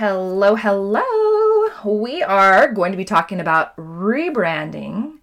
Hello, 0.00 0.54
hello. 0.54 1.02
We 1.84 2.22
are 2.22 2.72
going 2.72 2.90
to 2.90 2.96
be 2.96 3.04
talking 3.04 3.38
about 3.38 3.76
rebranding 3.76 5.18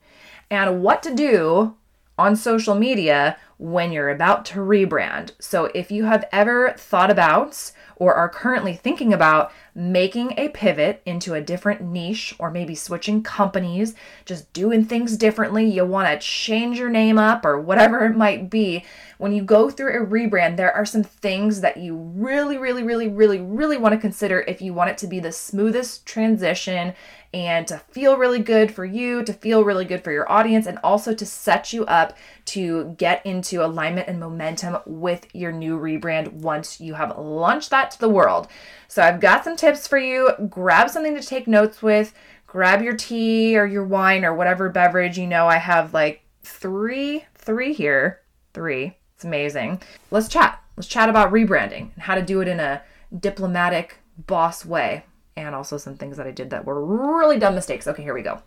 and 0.52 0.84
what 0.84 1.02
to 1.02 1.16
do 1.16 1.76
on 2.16 2.36
social 2.36 2.76
media 2.76 3.40
when 3.58 3.92
you're 3.92 4.12
about 4.12 4.46
to 4.46 4.60
rebrand. 4.60 5.32
So, 5.40 5.72
if 5.74 5.90
you 5.90 6.06
have 6.06 6.26
ever 6.32 6.76
thought 6.78 7.10
about 7.10 7.72
or 8.00 8.14
are 8.14 8.30
currently 8.30 8.74
thinking 8.74 9.12
about 9.12 9.52
making 9.74 10.34
a 10.38 10.50
pivot 10.50 11.02
into 11.06 11.34
a 11.34 11.42
different 11.42 11.82
niche 11.82 12.34
or 12.40 12.50
maybe 12.50 12.76
switching 12.76 13.22
companies, 13.22 13.96
just 14.26 14.52
doing 14.54 14.86
things 14.86 15.18
differently, 15.18 15.66
you 15.66 15.84
want 15.86 16.08
to 16.08 16.26
change 16.26 16.80
your 16.80 16.90
name 16.90 17.18
up 17.18 17.46
or 17.46 17.60
whatever 17.60 18.06
it 18.06 18.16
might 18.16 18.50
be, 18.50 18.84
when 19.18 19.34
you 19.34 19.44
go 19.44 19.70
through 19.70 19.92
a 19.92 20.06
rebrand, 20.06 20.58
there 20.58 20.74
are 20.74 20.86
some 20.86 21.04
things 21.04 21.62
that 21.62 21.78
you 21.78 21.96
really, 21.96 22.58
really, 22.58 22.84
really, 22.84 23.08
really, 23.08 23.40
really 23.40 23.78
want 23.78 23.94
to 23.94 24.00
consider 24.00 24.42
if 24.42 24.62
you 24.62 24.74
want 24.74 24.92
it 24.92 24.98
to 25.00 25.08
be 25.08 25.20
the 25.20 25.32
smoothest 25.32 26.06
transition 26.06 26.94
and 27.34 27.68
to 27.68 27.78
feel 27.78 28.16
really 28.16 28.40
good 28.40 28.72
for 28.74 28.86
you, 28.86 29.22
to 29.24 29.34
feel 29.34 29.64
really 29.64 29.86
good 29.86 30.04
for 30.04 30.12
your 30.12 30.32
audience, 30.32 30.66
and 30.66 30.80
also 30.84 31.14
to 31.14 31.26
set 31.26 31.74
you 31.74 31.86
up 31.86 32.18
to 32.46 32.96
get 32.98 33.26
into 33.26 33.64
alignment 33.64 34.08
and 34.08 34.20
momentum 34.20 34.78
with 34.86 35.28
your 35.36 35.52
new 35.52 35.78
rebrand 35.78 36.32
once 36.32 36.80
you 36.80 36.94
have 36.94 37.18
launched 37.18 37.70
that 37.70 37.87
the 37.96 38.10
world. 38.10 38.48
So, 38.88 39.02
I've 39.02 39.20
got 39.20 39.44
some 39.44 39.56
tips 39.56 39.88
for 39.88 39.98
you. 39.98 40.32
Grab 40.50 40.90
something 40.90 41.16
to 41.16 41.22
take 41.22 41.48
notes 41.48 41.82
with, 41.82 42.14
grab 42.46 42.82
your 42.82 42.96
tea 42.96 43.58
or 43.58 43.66
your 43.66 43.86
wine 43.86 44.26
or 44.26 44.34
whatever 44.34 44.70
beverage. 44.70 45.18
You 45.18 45.28
know, 45.28 45.48
I 45.48 45.58
have 45.58 45.94
like 45.94 46.24
three, 46.44 47.26
three 47.36 47.74
here, 47.74 48.22
three. 48.54 48.98
It's 49.16 49.26
amazing. 49.26 49.82
Let's 50.12 50.28
chat. 50.28 50.62
Let's 50.76 50.88
chat 50.88 51.10
about 51.10 51.32
rebranding 51.32 51.94
and 51.94 52.04
how 52.04 52.16
to 52.16 52.22
do 52.22 52.42
it 52.42 52.48
in 52.48 52.60
a 52.60 52.84
diplomatic, 53.20 53.98
boss 54.26 54.66
way 54.66 55.04
and 55.38 55.54
also 55.54 55.78
some 55.78 55.96
things 55.96 56.18
that 56.18 56.28
I 56.28 56.32
did 56.32 56.50
that 56.50 56.66
were 56.66 56.84
really 56.84 57.40
dumb 57.40 57.56
mistakes. 57.56 57.88
Okay, 57.88 58.04
here 58.04 58.14
we 58.14 58.24
go. 58.24 58.42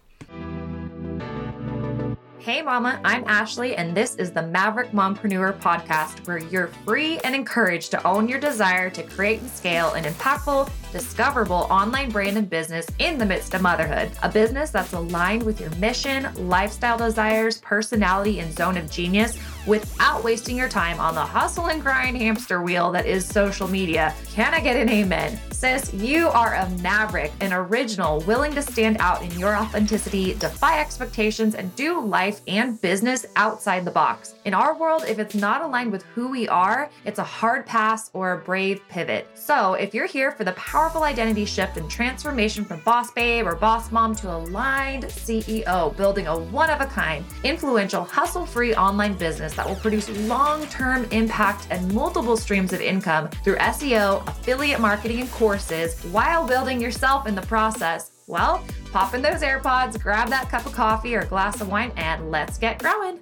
Hey, 2.40 2.62
Mama, 2.62 2.98
I'm 3.04 3.22
Ashley, 3.26 3.76
and 3.76 3.94
this 3.94 4.14
is 4.14 4.32
the 4.32 4.40
Maverick 4.40 4.92
Mompreneur 4.92 5.60
podcast, 5.60 6.26
where 6.26 6.38
you're 6.38 6.68
free 6.86 7.18
and 7.18 7.34
encouraged 7.34 7.90
to 7.90 8.06
own 8.06 8.30
your 8.30 8.40
desire 8.40 8.88
to 8.88 9.02
create 9.02 9.42
and 9.42 9.50
scale 9.50 9.92
an 9.92 10.04
impactful, 10.04 10.70
discoverable 10.92 11.66
online 11.70 12.10
brand 12.10 12.36
and 12.36 12.48
business 12.48 12.86
in 12.98 13.18
the 13.18 13.26
midst 13.26 13.54
of 13.54 13.62
motherhood. 13.62 14.10
A 14.22 14.28
business 14.28 14.70
that's 14.70 14.92
aligned 14.92 15.42
with 15.42 15.60
your 15.60 15.70
mission, 15.76 16.28
lifestyle 16.48 16.98
desires, 16.98 17.58
personality, 17.58 18.40
and 18.40 18.54
zone 18.54 18.76
of 18.76 18.90
genius 18.90 19.38
without 19.66 20.24
wasting 20.24 20.56
your 20.56 20.68
time 20.68 20.98
on 21.00 21.14
the 21.14 21.20
hustle 21.20 21.68
and 21.68 21.82
grind 21.82 22.16
hamster 22.16 22.62
wheel 22.62 22.90
that 22.92 23.06
is 23.06 23.26
social 23.26 23.68
media. 23.68 24.14
Can 24.26 24.54
I 24.54 24.60
get 24.60 24.76
an 24.76 24.88
amen? 24.88 25.38
Sis, 25.52 25.92
you 25.92 26.28
are 26.28 26.54
a 26.54 26.70
maverick, 26.80 27.32
an 27.40 27.52
original, 27.52 28.20
willing 28.20 28.54
to 28.54 28.62
stand 28.62 28.96
out 28.98 29.22
in 29.22 29.30
your 29.38 29.54
authenticity, 29.56 30.32
defy 30.34 30.80
expectations, 30.80 31.54
and 31.54 31.74
do 31.76 32.00
life 32.00 32.40
and 32.48 32.80
business 32.80 33.26
outside 33.36 33.84
the 33.84 33.90
box. 33.90 34.34
In 34.46 34.54
our 34.54 34.74
world, 34.74 35.04
if 35.06 35.18
it's 35.18 35.34
not 35.34 35.60
aligned 35.60 35.92
with 35.92 36.02
who 36.14 36.28
we 36.28 36.48
are, 36.48 36.90
it's 37.04 37.18
a 37.18 37.24
hard 37.24 37.66
pass 37.66 38.10
or 38.14 38.32
a 38.32 38.38
brave 38.38 38.80
pivot. 38.88 39.28
So, 39.34 39.74
if 39.74 39.92
you're 39.92 40.06
here 40.06 40.32
for 40.32 40.44
the 40.44 40.52
powerful 40.80 41.02
identity 41.02 41.44
shift 41.44 41.76
and 41.76 41.90
transformation 41.90 42.64
from 42.64 42.80
boss 42.80 43.10
babe 43.10 43.46
or 43.46 43.54
boss 43.54 43.92
mom 43.92 44.14
to 44.14 44.34
aligned 44.34 45.04
CEO, 45.04 45.94
building 45.94 46.26
a 46.26 46.34
one 46.34 46.70
of 46.70 46.80
a 46.80 46.86
kind, 46.86 47.22
influential, 47.44 48.02
hustle 48.02 48.46
free 48.46 48.74
online 48.74 49.12
business 49.12 49.52
that 49.52 49.68
will 49.68 49.76
produce 49.76 50.08
long 50.26 50.66
term 50.68 51.04
impact 51.10 51.66
and 51.70 51.92
multiple 51.92 52.34
streams 52.34 52.72
of 52.72 52.80
income 52.80 53.28
through 53.44 53.56
SEO, 53.56 54.26
affiliate 54.26 54.80
marketing, 54.80 55.20
and 55.20 55.30
courses 55.32 56.02
while 56.04 56.48
building 56.48 56.80
yourself 56.80 57.26
in 57.26 57.34
the 57.34 57.42
process. 57.42 58.12
Well, 58.26 58.64
pop 58.90 59.12
in 59.12 59.20
those 59.20 59.42
AirPods, 59.42 60.02
grab 60.02 60.30
that 60.30 60.48
cup 60.48 60.64
of 60.64 60.72
coffee 60.72 61.14
or 61.14 61.26
glass 61.26 61.60
of 61.60 61.68
wine, 61.68 61.92
and 61.96 62.30
let's 62.30 62.56
get 62.56 62.78
growing. 62.78 63.20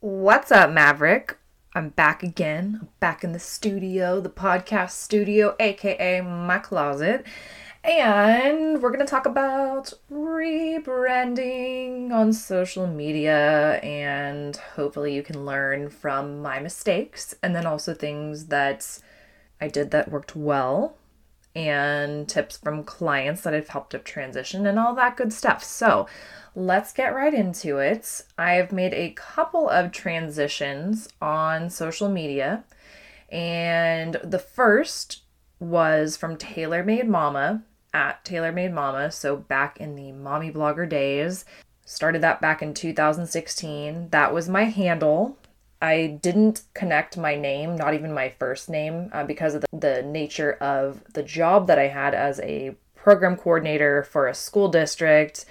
What's 0.00 0.50
up, 0.50 0.72
Maverick? 0.72 1.38
I'm 1.74 1.88
back 1.88 2.22
again. 2.22 2.88
Back 3.00 3.24
in 3.24 3.32
the 3.32 3.38
studio, 3.38 4.20
the 4.20 4.28
podcast 4.28 4.90
studio, 4.90 5.56
aka 5.58 6.20
my 6.20 6.58
closet. 6.58 7.24
And 7.82 8.82
we're 8.82 8.90
going 8.90 9.04
to 9.04 9.10
talk 9.10 9.24
about 9.24 9.94
rebranding 10.12 12.12
on 12.12 12.34
social 12.34 12.86
media, 12.86 13.80
and 13.82 14.54
hopefully, 14.54 15.14
you 15.14 15.22
can 15.22 15.46
learn 15.46 15.88
from 15.88 16.42
my 16.42 16.60
mistakes 16.60 17.34
and 17.42 17.56
then 17.56 17.66
also 17.66 17.94
things 17.94 18.46
that 18.48 18.98
I 19.60 19.68
did 19.68 19.90
that 19.92 20.10
worked 20.10 20.36
well, 20.36 20.96
and 21.54 22.28
tips 22.28 22.56
from 22.56 22.84
clients 22.84 23.42
that 23.42 23.54
I've 23.54 23.68
helped 23.68 23.90
to 23.90 23.98
transition, 23.98 24.66
and 24.66 24.78
all 24.78 24.94
that 24.94 25.16
good 25.16 25.32
stuff. 25.32 25.62
So, 25.62 26.06
let's 26.54 26.92
get 26.92 27.14
right 27.14 27.34
into 27.34 27.78
it. 27.78 28.22
I've 28.36 28.72
made 28.72 28.94
a 28.94 29.10
couple 29.10 29.68
of 29.68 29.92
transitions 29.92 31.08
on 31.20 31.70
social 31.70 32.08
media, 32.08 32.64
and 33.30 34.14
the 34.22 34.38
first 34.38 35.22
was 35.58 36.16
from 36.16 36.36
Taylor 36.36 36.82
Made 36.82 37.08
Mama 37.08 37.62
at 37.94 38.24
Taylor 38.24 38.52
Made 38.52 38.72
Mama, 38.72 39.10
so 39.10 39.36
back 39.36 39.78
in 39.78 39.94
the 39.94 40.12
mommy 40.12 40.50
blogger 40.50 40.88
days. 40.88 41.44
Started 41.84 42.22
that 42.22 42.40
back 42.40 42.62
in 42.62 42.74
2016. 42.74 44.08
That 44.10 44.32
was 44.32 44.48
my 44.48 44.64
handle. 44.64 45.36
I 45.82 46.18
didn't 46.22 46.62
connect 46.74 47.18
my 47.18 47.34
name, 47.34 47.74
not 47.76 47.92
even 47.92 48.14
my 48.14 48.30
first 48.30 48.68
name, 48.68 49.10
uh, 49.12 49.24
because 49.24 49.56
of 49.56 49.62
the, 49.62 49.66
the 49.76 50.02
nature 50.02 50.52
of 50.54 51.02
the 51.12 51.24
job 51.24 51.66
that 51.66 51.78
I 51.78 51.88
had 51.88 52.14
as 52.14 52.38
a 52.40 52.76
program 52.94 53.36
coordinator 53.36 54.04
for 54.04 54.28
a 54.28 54.34
school 54.34 54.68
district 54.68 55.44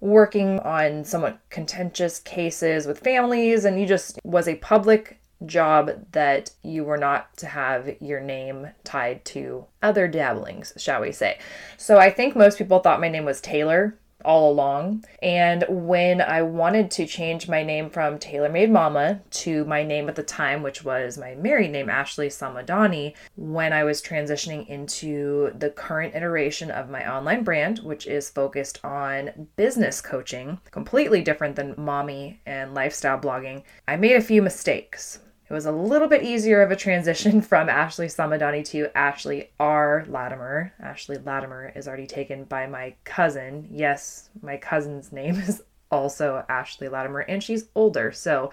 working 0.00 0.60
on 0.60 1.04
somewhat 1.04 1.40
contentious 1.48 2.20
cases 2.20 2.86
with 2.86 3.00
families 3.00 3.64
and 3.64 3.80
you 3.80 3.86
just 3.86 4.20
was 4.22 4.46
a 4.46 4.56
public 4.56 5.18
job 5.46 5.90
that 6.12 6.50
you 6.62 6.84
were 6.84 6.98
not 6.98 7.34
to 7.38 7.46
have 7.46 7.90
your 8.00 8.20
name 8.20 8.68
tied 8.84 9.24
to 9.24 9.64
other 9.82 10.06
dabblings, 10.06 10.72
shall 10.76 11.00
we 11.00 11.12
say. 11.12 11.38
So 11.76 11.98
I 11.98 12.10
think 12.10 12.36
most 12.36 12.58
people 12.58 12.80
thought 12.80 13.00
my 13.00 13.08
name 13.08 13.24
was 13.24 13.40
Taylor 13.40 13.96
all 14.24 14.50
along. 14.50 15.04
And 15.22 15.64
when 15.68 16.20
I 16.20 16.42
wanted 16.42 16.90
to 16.92 17.06
change 17.06 17.48
my 17.48 17.62
name 17.62 17.90
from 17.90 18.18
Made 18.50 18.70
Mama 18.70 19.20
to 19.30 19.64
my 19.64 19.84
name 19.84 20.08
at 20.08 20.16
the 20.16 20.22
time, 20.22 20.62
which 20.62 20.84
was 20.84 21.18
my 21.18 21.34
married 21.34 21.70
name, 21.70 21.88
Ashley 21.88 22.28
Samadani, 22.28 23.14
when 23.36 23.72
I 23.72 23.84
was 23.84 24.02
transitioning 24.02 24.66
into 24.66 25.52
the 25.58 25.70
current 25.70 26.14
iteration 26.14 26.70
of 26.70 26.90
my 26.90 27.08
online 27.10 27.44
brand, 27.44 27.78
which 27.80 28.06
is 28.06 28.30
focused 28.30 28.84
on 28.84 29.48
business 29.56 30.00
coaching, 30.00 30.58
completely 30.70 31.22
different 31.22 31.56
than 31.56 31.74
mommy 31.76 32.40
and 32.46 32.74
lifestyle 32.74 33.18
blogging, 33.18 33.62
I 33.86 33.96
made 33.96 34.16
a 34.16 34.20
few 34.20 34.42
mistakes. 34.42 35.20
It 35.48 35.54
was 35.54 35.66
a 35.66 35.72
little 35.72 36.08
bit 36.08 36.22
easier 36.22 36.60
of 36.60 36.70
a 36.70 36.76
transition 36.76 37.40
from 37.42 37.68
Ashley 37.68 38.06
Samadani 38.06 38.64
to 38.66 38.96
Ashley 38.96 39.50
R. 39.58 40.04
Latimer. 40.06 40.74
Ashley 40.80 41.16
Latimer 41.16 41.72
is 41.74 41.88
already 41.88 42.06
taken 42.06 42.44
by 42.44 42.66
my 42.66 42.94
cousin. 43.04 43.66
Yes, 43.70 44.28
my 44.42 44.58
cousin's 44.58 45.10
name 45.10 45.36
is 45.40 45.62
also 45.90 46.44
Ashley 46.48 46.88
Latimer, 46.88 47.20
and 47.20 47.42
she's 47.42 47.68
older, 47.74 48.12
so 48.12 48.52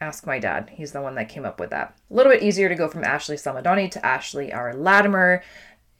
ask 0.00 0.26
my 0.26 0.40
dad. 0.40 0.70
He's 0.72 0.90
the 0.90 1.00
one 1.00 1.14
that 1.14 1.28
came 1.28 1.44
up 1.44 1.60
with 1.60 1.70
that. 1.70 1.96
A 2.10 2.14
little 2.14 2.32
bit 2.32 2.42
easier 2.42 2.68
to 2.68 2.74
go 2.74 2.88
from 2.88 3.04
Ashley 3.04 3.36
Samadani 3.36 3.88
to 3.92 4.04
Ashley 4.04 4.52
R. 4.52 4.74
Latimer 4.74 5.42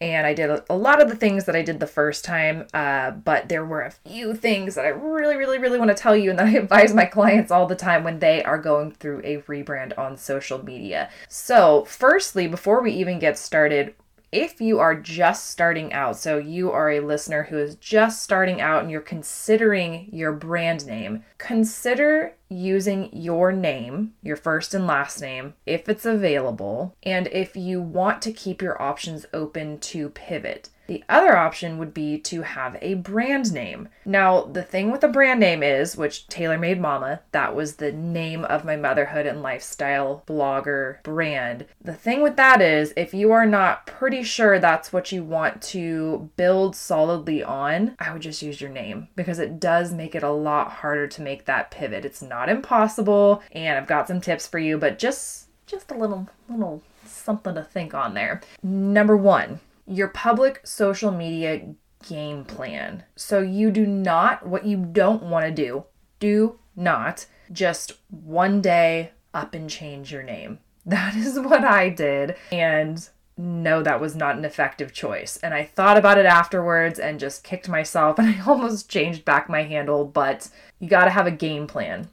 and 0.04 0.26
I 0.26 0.34
did 0.34 0.50
a, 0.68 0.76
lot 0.76 1.00
of 1.00 1.08
the 1.08 1.16
things 1.16 1.46
that 1.46 1.56
I 1.56 1.62
did 1.62 1.80
the 1.80 1.86
first 1.86 2.26
time, 2.26 2.66
uh, 2.74 3.12
but 3.12 3.48
there 3.48 3.64
were 3.64 3.80
a 3.80 3.90
few 3.90 4.34
things 4.34 4.74
that 4.74 4.84
I 4.84 4.88
really, 4.88 5.34
really, 5.34 5.58
really 5.58 5.78
want 5.78 5.88
to 5.88 5.94
tell 5.94 6.14
you, 6.14 6.28
and 6.28 6.38
that 6.38 6.46
I 6.46 6.50
advise 6.58 6.92
my 6.92 7.06
clients 7.06 7.50
all 7.50 7.66
the 7.66 7.74
time 7.74 8.04
when 8.04 8.18
they 8.18 8.44
are 8.44 8.58
going 8.58 8.92
through 8.92 9.22
a 9.24 9.38
rebrand 9.42 9.96
on 9.98 10.18
social 10.18 10.62
media. 10.62 11.08
So, 11.28 11.86
firstly, 11.86 12.46
before 12.46 12.82
we 12.82 12.92
even 12.92 13.18
get 13.18 13.38
started, 13.38 13.94
if 14.34 14.60
you 14.60 14.80
are 14.80 14.96
just 14.96 15.50
starting 15.50 15.92
out, 15.92 16.16
so 16.16 16.38
you 16.38 16.72
are 16.72 16.90
a 16.90 16.98
listener 16.98 17.44
who 17.44 17.56
is 17.56 17.76
just 17.76 18.20
starting 18.20 18.60
out 18.60 18.82
and 18.82 18.90
you're 18.90 19.00
considering 19.00 20.08
your 20.12 20.32
brand 20.32 20.84
name, 20.86 21.22
consider 21.38 22.34
using 22.48 23.10
your 23.12 23.52
name, 23.52 24.12
your 24.24 24.34
first 24.34 24.74
and 24.74 24.88
last 24.88 25.20
name, 25.20 25.54
if 25.66 25.88
it's 25.88 26.04
available, 26.04 26.96
and 27.04 27.28
if 27.28 27.56
you 27.56 27.80
want 27.80 28.20
to 28.22 28.32
keep 28.32 28.60
your 28.60 28.80
options 28.82 29.24
open 29.32 29.78
to 29.78 30.08
pivot. 30.08 30.68
The 30.86 31.02
other 31.08 31.36
option 31.36 31.78
would 31.78 31.94
be 31.94 32.18
to 32.18 32.42
have 32.42 32.76
a 32.80 32.94
brand 32.94 33.52
name. 33.52 33.88
Now, 34.04 34.42
the 34.42 34.62
thing 34.62 34.90
with 34.90 35.02
a 35.02 35.08
brand 35.08 35.40
name 35.40 35.62
is, 35.62 35.96
which 35.96 36.26
Taylor 36.28 36.58
Made 36.58 36.80
Mama, 36.80 37.20
that 37.32 37.54
was 37.54 37.76
the 37.76 37.92
name 37.92 38.44
of 38.44 38.64
my 38.64 38.76
motherhood 38.76 39.26
and 39.26 39.42
lifestyle 39.42 40.22
blogger 40.26 41.02
brand. 41.02 41.66
The 41.82 41.94
thing 41.94 42.22
with 42.22 42.36
that 42.36 42.60
is, 42.60 42.92
if 42.96 43.14
you 43.14 43.32
are 43.32 43.46
not 43.46 43.86
pretty 43.86 44.22
sure 44.22 44.58
that's 44.58 44.92
what 44.92 45.12
you 45.12 45.24
want 45.24 45.62
to 45.62 46.30
build 46.36 46.76
solidly 46.76 47.42
on, 47.42 47.96
I 47.98 48.12
would 48.12 48.22
just 48.22 48.42
use 48.42 48.60
your 48.60 48.70
name 48.70 49.08
because 49.16 49.38
it 49.38 49.58
does 49.60 49.92
make 49.92 50.14
it 50.14 50.22
a 50.22 50.30
lot 50.30 50.70
harder 50.70 51.06
to 51.06 51.22
make 51.22 51.46
that 51.46 51.70
pivot. 51.70 52.04
It's 52.04 52.22
not 52.22 52.48
impossible, 52.48 53.42
and 53.52 53.78
I've 53.78 53.86
got 53.86 54.08
some 54.08 54.20
tips 54.20 54.46
for 54.46 54.58
you, 54.58 54.76
but 54.78 54.98
just 54.98 55.48
just 55.66 55.90
a 55.90 55.94
little 55.94 56.28
little 56.48 56.82
something 57.06 57.54
to 57.54 57.62
think 57.62 57.94
on 57.94 58.14
there. 58.14 58.40
Number 58.62 59.16
1, 59.16 59.60
your 59.86 60.08
public 60.08 60.60
social 60.66 61.10
media 61.10 61.74
game 62.08 62.44
plan. 62.44 63.04
So 63.16 63.40
you 63.40 63.70
do 63.70 63.86
not 63.86 64.46
what 64.46 64.66
you 64.66 64.76
don't 64.76 65.24
want 65.24 65.46
to 65.46 65.50
do. 65.50 65.84
Do 66.20 66.58
not 66.76 67.26
just 67.52 67.92
one 68.10 68.60
day 68.60 69.12
up 69.32 69.54
and 69.54 69.68
change 69.68 70.12
your 70.12 70.22
name. 70.22 70.58
That 70.86 71.16
is 71.16 71.40
what 71.40 71.64
I 71.64 71.88
did. 71.88 72.36
And 72.52 73.08
no, 73.38 73.82
that 73.82 74.02
was 74.02 74.14
not 74.14 74.36
an 74.36 74.44
effective 74.44 74.92
choice. 74.92 75.38
And 75.38 75.54
I 75.54 75.64
thought 75.64 75.96
about 75.96 76.18
it 76.18 76.26
afterwards 76.26 76.98
and 76.98 77.18
just 77.18 77.42
kicked 77.42 77.70
myself 77.70 78.18
and 78.18 78.28
I 78.28 78.44
almost 78.46 78.90
changed 78.90 79.24
back 79.24 79.48
my 79.48 79.62
handle, 79.62 80.04
but 80.04 80.50
you 80.78 80.88
got 80.90 81.04
to 81.04 81.10
have 81.10 81.26
a 81.26 81.30
game 81.30 81.66
plan. 81.66 82.08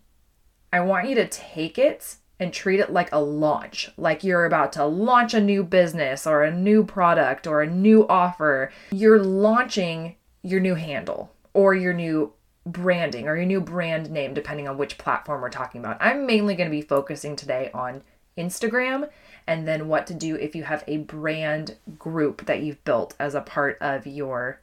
I 0.72 0.80
want 0.80 1.10
you 1.10 1.16
to 1.16 1.28
take 1.28 1.78
it 1.78 2.16
and 2.42 2.52
treat 2.52 2.80
it 2.80 2.92
like 2.92 3.10
a 3.12 3.22
launch, 3.22 3.92
like 3.98 4.24
you're 4.24 4.46
about 4.46 4.74
to 4.74 4.84
launch 4.84 5.36
a 5.36 5.40
new 5.40 5.64
business 5.64 6.26
or 6.26 6.42
a 6.42 6.52
new 6.52 6.84
product 6.84 7.46
or 7.46 7.62
a 7.62 7.70
new 7.70 8.06
offer. 8.08 8.72
You're 8.92 9.24
launching 9.24 10.16
your 10.42 10.60
new 10.60 10.74
handle 10.74 11.32
or 11.54 11.76
your 11.76 11.94
new 11.94 12.34
branding 12.66 13.28
or 13.28 13.36
your 13.36 13.46
new 13.46 13.62
brand 13.62 14.10
name, 14.10 14.34
depending 14.34 14.68
on 14.68 14.80
which 14.80 14.98
platform 14.98 15.40
we're 15.40 15.52
talking 15.52 15.80
about. 15.80 15.98
I'm 16.02 16.26
mainly 16.26 16.56
going 16.56 16.68
to 16.68 16.76
be 16.76 16.82
focusing 16.82 17.36
today 17.36 17.70
on 17.76 18.02
Instagram 18.36 19.08
and 19.46 19.68
then 19.68 19.88
what 19.88 20.08
to 20.08 20.16
do 20.16 20.36
if 20.36 20.56
you 20.56 20.64
have 20.64 20.84
a 20.88 20.98
brand 20.98 21.78
group 22.00 22.48
that 22.48 22.64
you've 22.64 22.84
built 22.84 23.14
as 23.20 23.36
a 23.36 23.42
part 23.42 23.78
of 23.82 24.08
your 24.08 24.62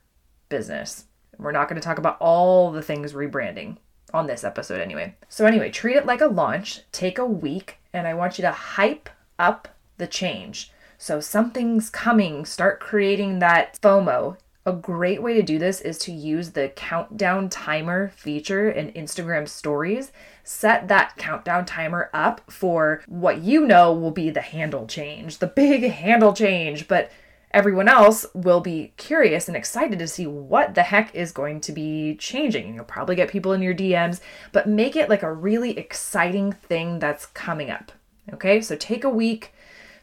business. 0.48 1.04
We're 1.38 1.52
not 1.52 1.68
going 1.68 1.80
to 1.80 1.86
talk 1.86 1.98
about 1.98 2.16
all 2.18 2.72
the 2.72 2.82
things 2.82 3.12
rebranding 3.12 3.76
on 4.12 4.26
this 4.26 4.44
episode 4.44 4.80
anyway. 4.80 5.14
So, 5.28 5.46
anyway, 5.46 5.70
treat 5.70 5.96
it 5.96 6.06
like 6.06 6.20
a 6.20 6.26
launch, 6.26 6.82
take 6.92 7.18
a 7.18 7.26
week, 7.26 7.78
and 7.92 8.06
I 8.06 8.14
want 8.14 8.38
you 8.38 8.42
to 8.42 8.52
hype 8.52 9.08
up 9.38 9.68
the 9.96 10.06
change. 10.06 10.72
So, 10.96 11.20
something's 11.20 11.90
coming, 11.90 12.44
start 12.44 12.80
creating 12.80 13.38
that 13.38 13.78
FOMO. 13.80 14.36
A 14.66 14.72
great 14.72 15.22
way 15.22 15.32
to 15.32 15.42
do 15.42 15.58
this 15.58 15.80
is 15.80 15.96
to 16.00 16.12
use 16.12 16.50
the 16.50 16.68
countdown 16.68 17.48
timer 17.48 18.08
feature 18.08 18.68
in 18.68 18.92
Instagram 18.92 19.48
stories. 19.48 20.12
Set 20.44 20.88
that 20.88 21.16
countdown 21.16 21.64
timer 21.64 22.10
up 22.12 22.50
for 22.50 23.02
what 23.06 23.40
you 23.40 23.66
know 23.66 23.94
will 23.94 24.10
be 24.10 24.28
the 24.28 24.42
handle 24.42 24.86
change, 24.86 25.38
the 25.38 25.46
big 25.46 25.90
handle 25.90 26.34
change, 26.34 26.86
but 26.86 27.10
everyone 27.50 27.88
else 27.88 28.26
will 28.34 28.60
be 28.60 28.92
curious 28.96 29.48
and 29.48 29.56
excited 29.56 29.98
to 29.98 30.08
see 30.08 30.26
what 30.26 30.74
the 30.74 30.82
heck 30.82 31.14
is 31.14 31.32
going 31.32 31.60
to 31.62 31.72
be 31.72 32.16
changing. 32.16 32.74
You'll 32.74 32.84
probably 32.84 33.16
get 33.16 33.30
people 33.30 33.52
in 33.52 33.62
your 33.62 33.74
DMs, 33.74 34.20
but 34.52 34.68
make 34.68 34.96
it 34.96 35.08
like 35.08 35.22
a 35.22 35.32
really 35.32 35.78
exciting 35.78 36.52
thing 36.52 36.98
that's 36.98 37.26
coming 37.26 37.70
up. 37.70 37.92
Okay, 38.32 38.60
so 38.60 38.76
take 38.76 39.04
a 39.04 39.10
week, 39.10 39.54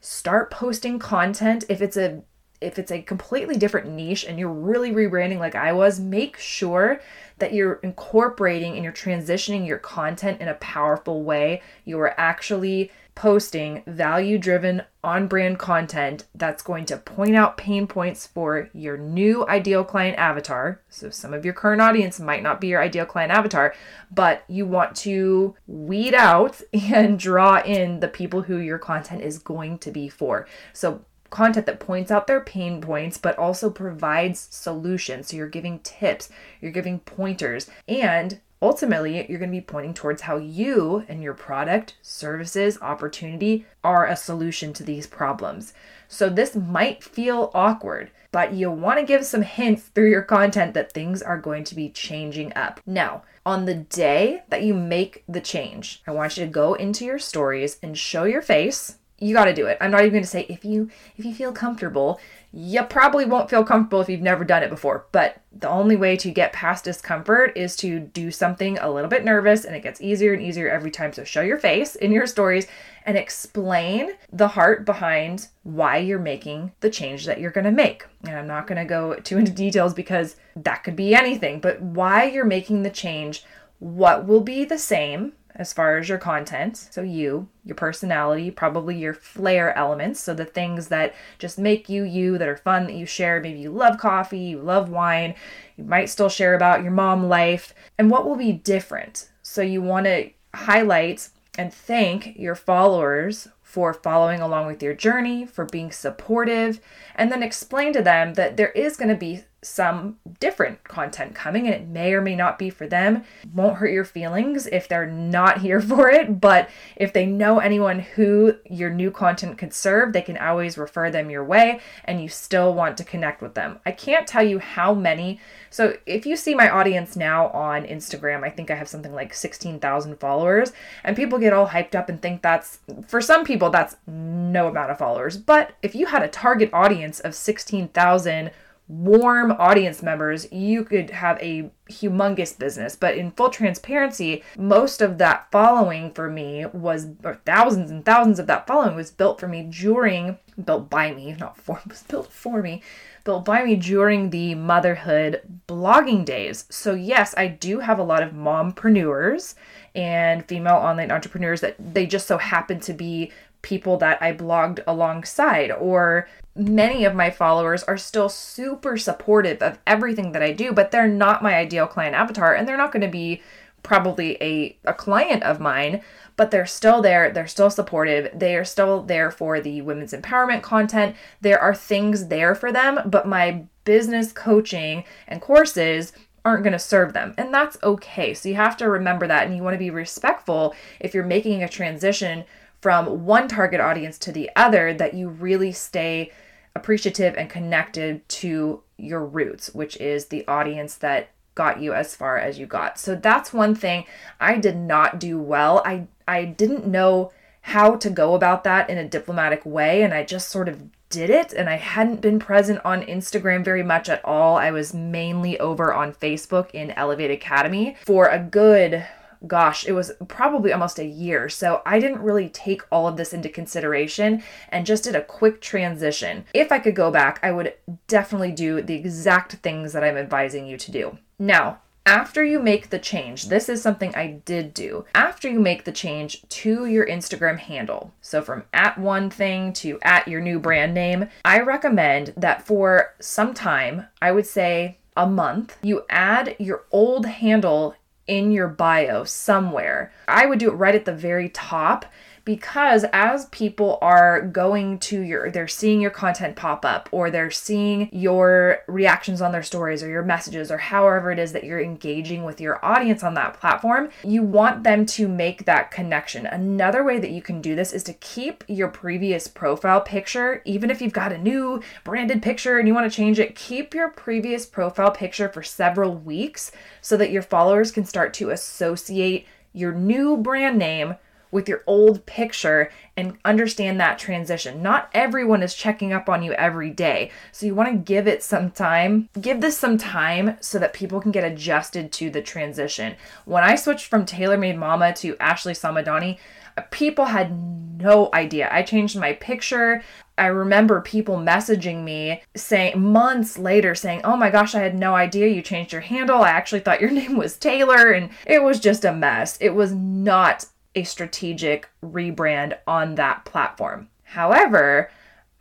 start 0.01 0.49
posting 0.49 0.97
content. 0.97 1.63
If 1.69 1.81
it's 1.81 1.97
a 1.97 2.23
if 2.65 2.79
it's 2.79 2.91
a 2.91 3.01
completely 3.01 3.55
different 3.55 3.89
niche 3.89 4.25
and 4.25 4.39
you're 4.39 4.49
really 4.49 4.91
rebranding 4.91 5.37
like 5.37 5.55
I 5.55 5.71
was, 5.71 5.99
make 5.99 6.37
sure 6.37 6.99
that 7.37 7.53
you're 7.53 7.75
incorporating 7.75 8.73
and 8.73 8.83
you're 8.83 8.93
transitioning 8.93 9.67
your 9.67 9.77
content 9.77 10.41
in 10.41 10.47
a 10.47 10.55
powerful 10.55 11.23
way. 11.23 11.61
You 11.83 11.99
are 11.99 12.19
actually 12.19 12.91
posting 13.13 13.81
value 13.87 14.37
driven 14.37 14.81
on 15.01 15.27
brand 15.27 15.57
content 15.57 16.25
that's 16.35 16.61
going 16.61 16.85
to 16.85 16.97
point 16.97 17.33
out 17.33 17.55
pain 17.55 17.87
points 17.87 18.27
for 18.27 18.69
your 18.73 18.97
new 18.97 19.47
ideal 19.47 19.85
client 19.85 20.17
avatar. 20.17 20.81
So, 20.89 21.09
some 21.09 21.33
of 21.33 21.45
your 21.45 21.53
current 21.53 21.81
audience 21.81 22.19
might 22.19 22.43
not 22.43 22.59
be 22.59 22.67
your 22.67 22.81
ideal 22.81 23.05
client 23.05 23.31
avatar, 23.31 23.73
but 24.11 24.43
you 24.49 24.65
want 24.65 24.95
to 24.97 25.55
weed 25.65 26.13
out 26.13 26.61
and 26.73 27.17
draw 27.17 27.61
in 27.61 28.01
the 28.01 28.09
people 28.09 28.41
who 28.41 28.57
your 28.57 28.79
content 28.79 29.21
is 29.21 29.39
going 29.39 29.77
to 29.79 29.91
be 29.91 30.09
for. 30.09 30.45
So, 30.73 31.05
content 31.35 31.65
that 31.65 31.81
points 31.81 32.11
out 32.11 32.27
their 32.27 32.39
pain 32.39 32.79
points, 32.79 33.17
but 33.17 33.37
also 33.37 33.69
provides 33.69 34.47
solutions. 34.49 35.27
So 35.27 35.35
you're 35.35 35.49
giving 35.49 35.79
tips, 35.79 36.29
you're 36.61 36.71
giving 36.71 36.99
pointers, 36.99 37.69
and 37.89 38.39
ultimately 38.61 39.25
you're 39.29 39.39
going 39.39 39.51
to 39.51 39.57
be 39.57 39.61
pointing 39.61 39.93
towards 39.93 40.21
how 40.21 40.37
you 40.37 41.03
and 41.09 41.21
your 41.21 41.33
product, 41.33 41.97
services, 42.01 42.77
opportunity 42.81 43.65
are 43.83 44.07
a 44.07 44.15
solution 44.15 44.71
to 44.73 44.83
these 44.83 45.07
problems. 45.07 45.73
So 46.07 46.29
this 46.29 46.55
might 46.55 47.03
feel 47.03 47.51
awkward, 47.53 48.11
but 48.31 48.53
you 48.53 48.71
want 48.71 48.99
to 48.99 49.05
give 49.05 49.25
some 49.25 49.41
hints 49.41 49.83
through 49.83 50.09
your 50.09 50.21
content 50.21 50.73
that 50.73 50.93
things 50.93 51.21
are 51.21 51.37
going 51.37 51.65
to 51.65 51.75
be 51.75 51.89
changing 51.89 52.53
up. 52.55 52.79
Now, 52.85 53.23
on 53.45 53.65
the 53.65 53.75
day 53.75 54.43
that 54.47 54.63
you 54.63 54.73
make 54.73 55.25
the 55.27 55.41
change, 55.41 56.01
I 56.07 56.11
want 56.11 56.37
you 56.37 56.45
to 56.45 56.51
go 56.51 56.75
into 56.75 57.03
your 57.03 57.19
stories 57.19 57.77
and 57.83 57.97
show 57.97 58.23
your 58.23 58.41
face 58.41 58.99
you 59.17 59.33
got 59.33 59.45
to 59.45 59.53
do 59.53 59.67
it. 59.67 59.77
I'm 59.79 59.91
not 59.91 60.01
even 60.01 60.11
going 60.11 60.23
to 60.23 60.29
say 60.29 60.45
if 60.49 60.65
you 60.65 60.89
if 61.17 61.25
you 61.25 61.33
feel 61.33 61.53
comfortable. 61.53 62.19
You 62.57 62.83
probably 62.83 63.25
won't 63.25 63.49
feel 63.49 63.65
comfortable 63.65 63.99
if 63.99 64.07
you've 64.07 64.21
never 64.21 64.45
done 64.45 64.63
it 64.63 64.69
before, 64.69 65.07
but 65.11 65.41
the 65.51 65.67
only 65.67 65.97
way 65.97 66.15
to 66.15 66.31
get 66.31 66.53
past 66.53 66.85
discomfort 66.85 67.51
is 67.53 67.75
to 67.77 67.99
do 67.99 68.31
something 68.31 68.77
a 68.77 68.89
little 68.89 69.09
bit 69.09 69.25
nervous 69.25 69.65
and 69.65 69.75
it 69.75 69.83
gets 69.83 69.99
easier 69.99 70.31
and 70.31 70.41
easier 70.41 70.69
every 70.69 70.89
time. 70.89 71.11
So 71.11 71.25
show 71.25 71.41
your 71.41 71.57
face 71.57 71.95
in 71.95 72.13
your 72.13 72.25
stories 72.25 72.67
and 73.05 73.17
explain 73.17 74.11
the 74.31 74.47
heart 74.47 74.85
behind 74.85 75.49
why 75.63 75.97
you're 75.97 76.17
making 76.17 76.71
the 76.79 76.89
change 76.89 77.25
that 77.25 77.41
you're 77.41 77.51
going 77.51 77.65
to 77.65 77.71
make. 77.71 78.05
And 78.23 78.37
I'm 78.37 78.47
not 78.47 78.67
going 78.67 78.77
to 78.77 78.85
go 78.85 79.15
too 79.15 79.37
into 79.37 79.51
details 79.51 79.93
because 79.93 80.37
that 80.55 80.85
could 80.85 80.95
be 80.95 81.13
anything, 81.13 81.59
but 81.59 81.81
why 81.81 82.23
you're 82.23 82.45
making 82.45 82.83
the 82.83 82.89
change, 82.89 83.43
what 83.79 84.25
will 84.25 84.41
be 84.41 84.63
the 84.63 84.79
same 84.79 85.33
as 85.55 85.71
far 85.73 85.97
as 85.97 86.09
your 86.09 86.17
content. 86.17 86.77
So, 86.91 87.01
you, 87.01 87.47
your 87.63 87.75
personality, 87.75 88.51
probably 88.51 88.97
your 88.97 89.13
flair 89.13 89.75
elements. 89.77 90.19
So, 90.19 90.33
the 90.33 90.45
things 90.45 90.89
that 90.89 91.15
just 91.39 91.57
make 91.57 91.89
you 91.89 92.03
you, 92.03 92.37
that 92.37 92.47
are 92.47 92.57
fun, 92.57 92.85
that 92.85 92.95
you 92.95 93.05
share. 93.05 93.39
Maybe 93.41 93.59
you 93.59 93.71
love 93.71 93.97
coffee, 93.97 94.39
you 94.39 94.59
love 94.59 94.89
wine, 94.89 95.35
you 95.77 95.83
might 95.83 96.09
still 96.09 96.29
share 96.29 96.55
about 96.55 96.83
your 96.83 96.91
mom 96.91 97.27
life. 97.27 97.73
And 97.97 98.11
what 98.11 98.25
will 98.25 98.35
be 98.35 98.51
different? 98.51 99.29
So, 99.41 99.61
you 99.61 99.81
want 99.81 100.05
to 100.05 100.29
highlight 100.53 101.29
and 101.57 101.73
thank 101.73 102.37
your 102.37 102.55
followers 102.55 103.47
for 103.61 103.93
following 103.93 104.39
along 104.39 104.67
with 104.67 104.81
your 104.81 104.93
journey, 104.93 105.45
for 105.45 105.65
being 105.65 105.91
supportive, 105.91 106.79
and 107.15 107.31
then 107.31 107.43
explain 107.43 107.91
to 107.93 108.01
them 108.01 108.33
that 108.35 108.57
there 108.57 108.71
is 108.71 108.95
going 108.95 109.09
to 109.09 109.15
be 109.15 109.43
some 109.65 110.17
different 110.39 110.83
content 110.83 111.33
coming 111.33 111.65
and 111.65 111.75
it 111.75 111.87
may 111.87 112.13
or 112.13 112.21
may 112.21 112.35
not 112.35 112.59
be 112.59 112.69
for 112.69 112.87
them. 112.87 113.23
Won't 113.53 113.77
hurt 113.77 113.91
your 113.91 114.05
feelings 114.05 114.67
if 114.67 114.87
they're 114.87 115.09
not 115.09 115.61
here 115.61 115.81
for 115.81 116.09
it, 116.09 116.39
but 116.39 116.69
if 116.95 117.13
they 117.13 117.25
know 117.25 117.59
anyone 117.59 117.99
who 117.99 118.55
your 118.69 118.89
new 118.89 119.11
content 119.11 119.57
could 119.57 119.73
serve, 119.73 120.13
they 120.13 120.21
can 120.21 120.37
always 120.37 120.77
refer 120.77 121.09
them 121.09 121.29
your 121.29 121.43
way 121.43 121.79
and 122.03 122.21
you 122.21 122.29
still 122.29 122.73
want 122.73 122.97
to 122.97 123.03
connect 123.03 123.41
with 123.41 123.55
them. 123.55 123.79
I 123.85 123.91
can't 123.91 124.27
tell 124.27 124.43
you 124.43 124.59
how 124.59 124.93
many. 124.93 125.39
So 125.69 125.97
if 126.05 126.25
you 126.25 126.35
see 126.35 126.53
my 126.53 126.69
audience 126.69 127.15
now 127.15 127.47
on 127.49 127.85
Instagram, 127.85 128.43
I 128.43 128.49
think 128.49 128.69
I 128.69 128.75
have 128.75 128.87
something 128.87 129.13
like 129.13 129.33
16,000 129.33 130.19
followers 130.19 130.73
and 131.03 131.15
people 131.15 131.39
get 131.39 131.53
all 131.53 131.67
hyped 131.67 131.95
up 131.95 132.07
and 132.07 132.21
think 132.21 132.41
that's 132.41 132.79
for 133.07 133.19
some 133.19 133.43
people 133.43 133.69
that's 133.69 133.97
no 134.07 134.67
amount 134.67 134.91
of 134.91 134.97
followers. 134.97 135.37
But 135.37 135.75
if 135.81 135.95
you 135.95 136.05
had 136.05 136.21
a 136.21 136.27
target 136.27 136.69
audience 136.71 137.19
of 137.19 137.33
16,000 137.33 138.51
warm 138.87 139.51
audience 139.53 140.03
members, 140.03 140.51
you 140.51 140.83
could 140.83 141.09
have 141.09 141.39
a 141.41 141.71
humongous 141.89 142.57
business. 142.57 142.95
But 142.95 143.17
in 143.17 143.31
full 143.31 143.49
transparency, 143.49 144.43
most 144.57 145.01
of 145.01 145.17
that 145.17 145.47
following 145.51 146.11
for 146.11 146.29
me 146.29 146.65
was, 146.67 147.07
or 147.23 147.35
thousands 147.45 147.89
and 147.89 148.05
thousands 148.05 148.39
of 148.39 148.47
that 148.47 148.67
following 148.67 148.95
was 148.95 149.11
built 149.11 149.39
for 149.39 149.47
me 149.47 149.63
during, 149.63 150.37
built 150.63 150.89
by 150.89 151.13
me, 151.13 151.35
not 151.39 151.57
for, 151.57 151.81
was 151.87 152.03
built 152.03 152.31
for 152.31 152.61
me, 152.61 152.83
built 153.23 153.45
by 153.45 153.63
me 153.63 153.75
during 153.75 154.29
the 154.29 154.53
motherhood 154.53 155.41
blogging 155.67 156.23
days. 156.23 156.65
So, 156.69 156.93
yes, 156.93 157.33
I 157.37 157.47
do 157.47 157.79
have 157.79 157.97
a 157.97 158.03
lot 158.03 158.21
of 158.21 158.33
mompreneurs 158.33 159.55
and 159.95 160.45
female 160.45 160.75
online 160.75 161.11
entrepreneurs 161.11 161.61
that 161.61 161.75
they 161.79 162.05
just 162.05 162.27
so 162.27 162.37
happen 162.37 162.79
to 162.81 162.93
be 162.93 163.31
people 163.65 163.97
that 163.97 164.21
I 164.21 164.31
blogged 164.31 164.79
alongside, 164.85 165.71
or 165.71 166.29
many 166.55 167.03
of 167.03 167.15
my 167.15 167.31
followers 167.31 167.81
are 167.83 167.97
still 167.97 168.29
super 168.29 168.95
supportive 168.95 169.61
of 169.63 169.79
everything 169.87 170.33
that 170.33 170.43
I 170.43 170.53
do, 170.53 170.71
but 170.71 170.91
they're 170.91 171.07
not 171.07 171.41
my 171.41 171.55
ideal 171.55 171.87
client 171.87 172.15
avatar 172.15 172.53
and 172.53 172.67
they're 172.67 172.77
not 172.77 172.91
going 172.91 173.01
to 173.01 173.07
be 173.07 173.41
probably 173.81 174.37
a, 174.39 174.77
a 174.85 174.93
client 174.93 175.41
of 175.41 175.59
mine, 175.59 176.01
but 176.37 176.51
they're 176.51 176.67
still 176.67 177.01
there. 177.01 177.31
They're 177.31 177.47
still 177.47 177.71
supportive. 177.71 178.29
They 178.37 178.55
are 178.55 178.63
still 178.63 179.01
there 179.01 179.31
for 179.31 179.59
the 179.59 179.81
women's 179.81 180.13
empowerment 180.13 180.61
content. 180.61 181.15
There 181.41 181.59
are 181.59 181.73
things 181.73 182.27
there 182.27 182.53
for 182.53 182.71
them, 182.71 182.99
but 183.05 183.27
my 183.27 183.65
business 183.83 184.31
coaching 184.31 185.05
and 185.27 185.41
courses 185.41 186.13
aren't 186.45 186.63
going 186.63 186.73
to 186.73 186.79
serve 186.79 187.13
them. 187.13 187.33
And 187.37 187.51
that's 187.51 187.77
okay. 187.81 188.35
So 188.35 188.47
you 188.47 188.55
have 188.55 188.77
to 188.77 188.89
remember 188.89 189.25
that 189.25 189.47
and 189.47 189.55
you 189.55 189.63
want 189.63 189.73
to 189.73 189.79
be 189.79 189.89
respectful 189.89 190.75
if 190.99 191.15
you're 191.15 191.23
making 191.23 191.63
a 191.63 191.67
transition 191.67 192.45
from 192.85 193.25
one 193.25 193.47
target 193.47 193.81
audience 193.81 194.19
to 194.19 194.31
the 194.31 194.47
other 194.55 194.93
that 194.93 195.15
you 195.15 195.27
really 195.27 195.71
stay 195.71 196.31
appreciative 196.75 197.33
and 197.35 197.49
connected 197.49 198.29
to 198.29 198.83
your 198.95 199.25
roots, 199.25 199.73
which 199.73 199.97
is 199.97 200.27
the 200.27 200.47
audience 200.47 200.93
that 200.93 201.29
got 201.55 201.81
you 201.81 201.95
as 201.95 202.15
far 202.15 202.37
as 202.37 202.59
you 202.59 202.67
got. 202.67 202.99
So 202.99 203.15
that's 203.15 203.51
one 203.51 203.73
thing 203.73 204.05
I 204.39 204.59
did 204.59 204.77
not 204.77 205.19
do 205.19 205.39
well. 205.39 205.81
I 205.83 206.05
I 206.27 206.45
didn't 206.45 206.85
know 206.85 207.31
how 207.61 207.95
to 207.95 208.09
go 208.11 208.35
about 208.35 208.63
that 208.65 208.87
in 208.87 208.99
a 208.99 209.09
diplomatic 209.09 209.65
way. 209.65 210.03
And 210.03 210.13
I 210.13 210.23
just 210.23 210.49
sort 210.49 210.69
of 210.69 210.83
did 211.09 211.31
it. 211.31 211.53
And 211.53 211.67
I 211.67 211.77
hadn't 211.77 212.21
been 212.21 212.37
present 212.37 212.81
on 212.85 213.01
Instagram 213.01 213.65
very 213.65 213.81
much 213.81 214.09
at 214.09 214.23
all. 214.23 214.57
I 214.57 214.69
was 214.69 214.93
mainly 214.93 215.59
over 215.59 215.91
on 215.91 216.13
Facebook 216.13 216.69
in 216.69 216.91
Elevate 216.91 217.31
Academy 217.31 217.97
for 218.05 218.27
a 218.27 218.37
good 218.37 219.07
gosh, 219.47 219.85
it 219.85 219.93
was 219.93 220.11
probably 220.27 220.71
almost 220.73 220.99
a 220.99 221.05
year. 221.05 221.49
So 221.49 221.81
I 221.85 221.99
didn't 221.99 222.21
really 222.21 222.49
take 222.49 222.81
all 222.91 223.07
of 223.07 223.17
this 223.17 223.33
into 223.33 223.49
consideration 223.49 224.43
and 224.69 224.85
just 224.85 225.03
did 225.03 225.15
a 225.15 225.23
quick 225.23 225.61
transition. 225.61 226.45
If 226.53 226.71
I 226.71 226.79
could 226.79 226.95
go 226.95 227.11
back, 227.11 227.39
I 227.43 227.51
would 227.51 227.73
definitely 228.07 228.51
do 228.51 228.81
the 228.81 228.95
exact 228.95 229.53
things 229.55 229.93
that 229.93 230.03
I'm 230.03 230.17
advising 230.17 230.65
you 230.65 230.77
to 230.77 230.91
do. 230.91 231.17
Now, 231.37 231.79
after 232.07 232.45
you 232.45 232.59
make 232.59 232.91
the 232.91 232.99
change, 232.99 233.47
this 233.47 233.67
is 233.67 233.81
something 233.81 234.13
I 234.13 234.39
did 234.45 234.75
do. 234.75 235.05
After 235.15 235.49
you 235.49 235.59
make 235.59 235.85
the 235.85 235.91
change 235.91 236.47
to 236.49 236.85
your 236.85 237.07
Instagram 237.07 237.57
handle, 237.57 238.13
so 238.21 238.43
from 238.43 238.63
at 238.73 238.99
one 238.99 239.31
thing 239.31 239.73
to 239.73 239.99
at 240.03 240.27
your 240.27 240.39
new 240.39 240.59
brand 240.59 240.93
name, 240.93 241.29
I 241.43 241.61
recommend 241.61 242.33
that 242.37 242.61
for 242.61 243.15
some 243.19 243.55
time, 243.55 244.05
I 244.21 244.31
would 244.31 244.45
say 244.45 244.99
a 245.17 245.25
month, 245.25 245.77
you 245.81 246.03
add 246.09 246.55
your 246.59 246.83
old 246.91 247.25
handle 247.25 247.95
in 248.27 248.51
your 248.51 248.67
bio 248.67 249.23
somewhere. 249.23 250.11
I 250.27 250.45
would 250.45 250.59
do 250.59 250.69
it 250.69 250.75
right 250.75 250.95
at 250.95 251.05
the 251.05 251.13
very 251.13 251.49
top 251.49 252.05
because 252.45 253.03
as 253.11 253.47
people 253.47 253.97
are 254.01 254.41
going 254.41 254.99
to 254.99 255.21
your 255.21 255.51
they're 255.51 255.67
seeing 255.67 255.99
your 255.99 256.11
content 256.11 256.55
pop 256.55 256.85
up 256.85 257.09
or 257.11 257.29
they're 257.29 257.51
seeing 257.51 258.07
your 258.11 258.79
reactions 258.87 259.41
on 259.41 259.51
their 259.51 259.63
stories 259.63 260.01
or 260.01 260.07
your 260.07 260.23
messages 260.23 260.71
or 260.71 260.77
however 260.77 261.31
it 261.31 261.39
is 261.39 261.51
that 261.51 261.63
you're 261.63 261.81
engaging 261.81 262.43
with 262.43 262.61
your 262.61 262.83
audience 262.85 263.23
on 263.23 263.33
that 263.33 263.59
platform 263.59 264.09
you 264.23 264.43
want 264.43 264.83
them 264.83 265.05
to 265.05 265.27
make 265.27 265.65
that 265.65 265.89
connection. 265.89 266.45
Another 266.45 267.03
way 267.03 267.19
that 267.19 267.31
you 267.31 267.41
can 267.41 267.61
do 267.61 267.75
this 267.75 267.91
is 267.91 268.03
to 268.03 268.13
keep 268.13 268.63
your 268.67 268.87
previous 268.87 269.47
profile 269.47 270.01
picture 270.01 270.61
even 270.65 270.91
if 270.91 271.01
you've 271.01 271.11
got 271.11 271.33
a 271.33 271.37
new 271.37 271.81
branded 272.03 272.41
picture 272.41 272.77
and 272.77 272.87
you 272.87 272.93
want 272.93 273.11
to 273.11 273.15
change 273.15 273.39
it 273.39 273.55
keep 273.55 273.93
your 273.93 274.09
previous 274.09 274.65
profile 274.65 275.11
picture 275.11 275.49
for 275.49 275.63
several 275.63 276.13
weeks 276.13 276.71
so 277.01 277.17
that 277.17 277.31
your 277.31 277.41
followers 277.41 277.91
can 277.91 278.05
start 278.05 278.33
to 278.33 278.51
associate 278.51 279.47
your 279.73 279.91
new 279.91 280.37
brand 280.37 280.77
name 280.77 281.15
with 281.51 281.69
your 281.69 281.83
old 281.87 282.25
picture 282.25 282.91
and 283.17 283.37
understand 283.45 283.99
that 283.99 284.19
transition. 284.19 284.81
Not 284.81 285.09
everyone 285.13 285.63
is 285.63 285.73
checking 285.73 286.11
up 286.11 286.29
on 286.29 286.43
you 286.43 286.53
every 286.53 286.89
day. 286.89 287.31
So 287.51 287.65
you 287.65 287.75
want 287.75 287.91
to 287.91 288.13
give 288.13 288.27
it 288.27 288.43
some 288.43 288.71
time. 288.71 289.29
Give 289.39 289.61
this 289.61 289.77
some 289.77 289.97
time 289.97 290.57
so 290.59 290.79
that 290.79 290.93
people 290.93 291.21
can 291.21 291.31
get 291.31 291.43
adjusted 291.43 292.11
to 292.13 292.29
the 292.29 292.41
transition. 292.41 293.15
When 293.45 293.63
I 293.63 293.75
switched 293.75 294.07
from 294.07 294.25
TaylorMade 294.25 294.77
Mama 294.77 295.13
to 295.13 295.37
Ashley 295.39 295.73
Samadani, 295.73 296.37
uh, 296.77 296.81
people 296.91 297.25
had 297.25 297.51
no 297.97 298.29
idea. 298.33 298.69
I 298.71 298.83
changed 298.83 299.17
my 299.17 299.33
picture. 299.33 300.03
I 300.37 300.47
remember 300.47 300.99
people 300.99 301.37
messaging 301.37 302.03
me 302.03 302.41
saying 302.55 303.01
months 303.01 303.57
later 303.57 303.95
saying, 303.95 304.21
"Oh 304.23 304.35
my 304.35 304.49
gosh, 304.49 304.75
I 304.75 304.81
had 304.81 304.97
no 304.97 305.15
idea 305.15 305.47
you 305.47 305.61
changed 305.61 305.93
your 305.93 306.01
handle. 306.01 306.43
I 306.43 306.49
actually 306.49 306.81
thought 306.81 307.01
your 307.01 307.11
name 307.21 307.37
was 307.37 307.57
Taylor." 307.57 308.11
And 308.11 308.29
it 308.45 308.61
was 308.63 308.79
just 308.79 309.05
a 309.05 309.13
mess. 309.13 309.57
It 309.61 309.73
was 309.73 309.93
not 309.93 310.65
a 310.95 311.03
strategic 311.03 311.89
rebrand 312.03 312.77
on 312.87 313.15
that 313.15 313.45
platform. 313.45 314.09
However, 314.23 315.11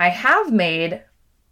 I 0.01 0.09
have 0.09 0.53
made 0.53 1.03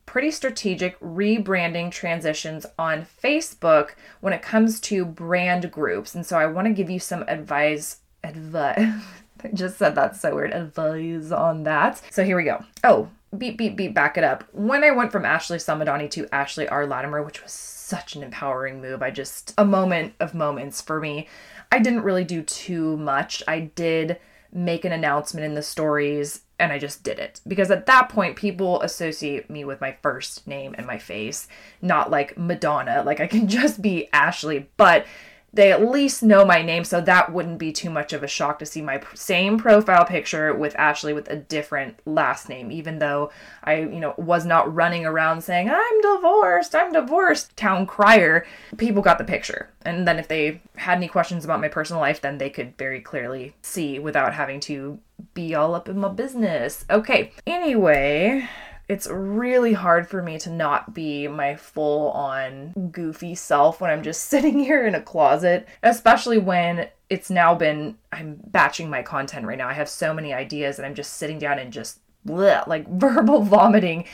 pretty 0.06 0.30
strategic 0.30 0.98
rebranding 1.00 1.90
transitions 1.90 2.66
on 2.78 3.06
Facebook 3.22 3.90
when 4.20 4.32
it 4.32 4.42
comes 4.42 4.80
to 4.80 5.04
brand 5.04 5.70
groups. 5.70 6.14
And 6.14 6.24
so 6.26 6.38
I 6.38 6.46
want 6.46 6.66
to 6.66 6.72
give 6.72 6.90
you 6.90 6.98
some 6.98 7.24
advice 7.28 7.98
advice. 8.24 8.78
I 9.44 9.48
just 9.54 9.78
said 9.78 9.94
that 9.96 10.16
so 10.16 10.34
weird. 10.34 10.52
Advice 10.52 11.32
on 11.32 11.64
that. 11.64 12.00
So 12.10 12.24
here 12.24 12.36
we 12.36 12.44
go. 12.44 12.64
Oh, 12.84 13.08
beep 13.36 13.56
beep 13.58 13.76
beep 13.76 13.94
back 13.94 14.16
it 14.16 14.24
up. 14.24 14.44
When 14.52 14.84
I 14.84 14.90
went 14.92 15.10
from 15.10 15.24
Ashley 15.24 15.58
Samadani 15.58 16.10
to 16.10 16.28
Ashley 16.32 16.68
R. 16.68 16.86
Latimer, 16.86 17.22
which 17.22 17.42
was 17.42 17.52
such 17.92 18.16
an 18.16 18.22
empowering 18.22 18.80
move. 18.80 19.02
I 19.02 19.10
just 19.10 19.52
a 19.58 19.66
moment 19.66 20.14
of 20.18 20.34
moments 20.34 20.80
for 20.80 20.98
me. 20.98 21.28
I 21.72 21.78
didn't 21.78 22.02
really 22.02 22.24
do 22.24 22.42
too 22.42 22.98
much. 22.98 23.42
I 23.48 23.60
did 23.60 24.18
make 24.52 24.84
an 24.84 24.92
announcement 24.92 25.46
in 25.46 25.54
the 25.54 25.62
stories 25.62 26.42
and 26.58 26.70
I 26.70 26.78
just 26.78 27.02
did 27.02 27.18
it 27.18 27.40
because 27.48 27.70
at 27.70 27.86
that 27.86 28.10
point 28.10 28.36
people 28.36 28.82
associate 28.82 29.48
me 29.48 29.64
with 29.64 29.80
my 29.80 29.96
first 30.02 30.46
name 30.46 30.74
and 30.76 30.86
my 30.86 30.98
face, 30.98 31.48
not 31.80 32.10
like 32.10 32.36
Madonna. 32.36 33.02
Like 33.06 33.20
I 33.20 33.26
can 33.26 33.48
just 33.58 33.80
be 33.80 34.10
Ashley, 34.12 34.68
but 34.76 35.06
they 35.54 35.70
at 35.70 35.86
least 35.86 36.22
know 36.22 36.44
my 36.44 36.62
name, 36.62 36.82
so 36.84 37.00
that 37.02 37.32
wouldn't 37.32 37.58
be 37.58 37.72
too 37.72 37.90
much 37.90 38.12
of 38.12 38.22
a 38.22 38.28
shock 38.28 38.58
to 38.58 38.66
see 38.66 38.80
my 38.80 39.02
same 39.14 39.58
profile 39.58 40.04
picture 40.04 40.54
with 40.54 40.74
Ashley 40.76 41.12
with 41.12 41.28
a 41.28 41.36
different 41.36 41.98
last 42.06 42.48
name, 42.48 42.72
even 42.72 42.98
though 42.98 43.30
I, 43.62 43.80
you 43.80 44.00
know, 44.00 44.14
was 44.16 44.46
not 44.46 44.72
running 44.74 45.04
around 45.04 45.42
saying, 45.42 45.68
I'm 45.70 46.00
divorced, 46.00 46.74
I'm 46.74 46.92
divorced, 46.92 47.54
town 47.56 47.86
crier. 47.86 48.46
People 48.78 49.02
got 49.02 49.18
the 49.18 49.24
picture. 49.24 49.68
And 49.84 50.08
then 50.08 50.18
if 50.18 50.28
they 50.28 50.62
had 50.76 50.96
any 50.96 51.08
questions 51.08 51.44
about 51.44 51.60
my 51.60 51.68
personal 51.68 52.00
life, 52.00 52.22
then 52.22 52.38
they 52.38 52.50
could 52.50 52.76
very 52.78 53.00
clearly 53.00 53.54
see 53.60 53.98
without 53.98 54.32
having 54.32 54.60
to 54.60 54.98
be 55.34 55.54
all 55.54 55.74
up 55.74 55.88
in 55.88 55.98
my 55.98 56.08
business. 56.08 56.84
Okay, 56.90 57.32
anyway 57.46 58.48
it's 58.92 59.06
really 59.06 59.72
hard 59.72 60.06
for 60.06 60.22
me 60.22 60.38
to 60.38 60.50
not 60.50 60.92
be 60.92 61.26
my 61.26 61.56
full 61.56 62.10
on 62.10 62.90
goofy 62.92 63.34
self 63.34 63.80
when 63.80 63.90
I'm 63.90 64.02
just 64.02 64.24
sitting 64.28 64.58
here 64.58 64.86
in 64.86 64.94
a 64.94 65.00
closet, 65.00 65.66
especially 65.82 66.36
when 66.36 66.90
it's 67.08 67.30
now 67.30 67.54
been 67.54 67.96
I'm 68.12 68.38
batching 68.48 68.90
my 68.90 69.02
content 69.02 69.46
right 69.46 69.56
now. 69.56 69.66
I 69.66 69.72
have 69.72 69.88
so 69.88 70.12
many 70.12 70.34
ideas 70.34 70.78
and 70.78 70.84
I'm 70.84 70.94
just 70.94 71.14
sitting 71.14 71.38
down 71.38 71.58
and 71.58 71.72
just 71.72 72.00
bleh, 72.28 72.66
like 72.66 72.86
verbal 72.98 73.40
vomiting 73.40 74.04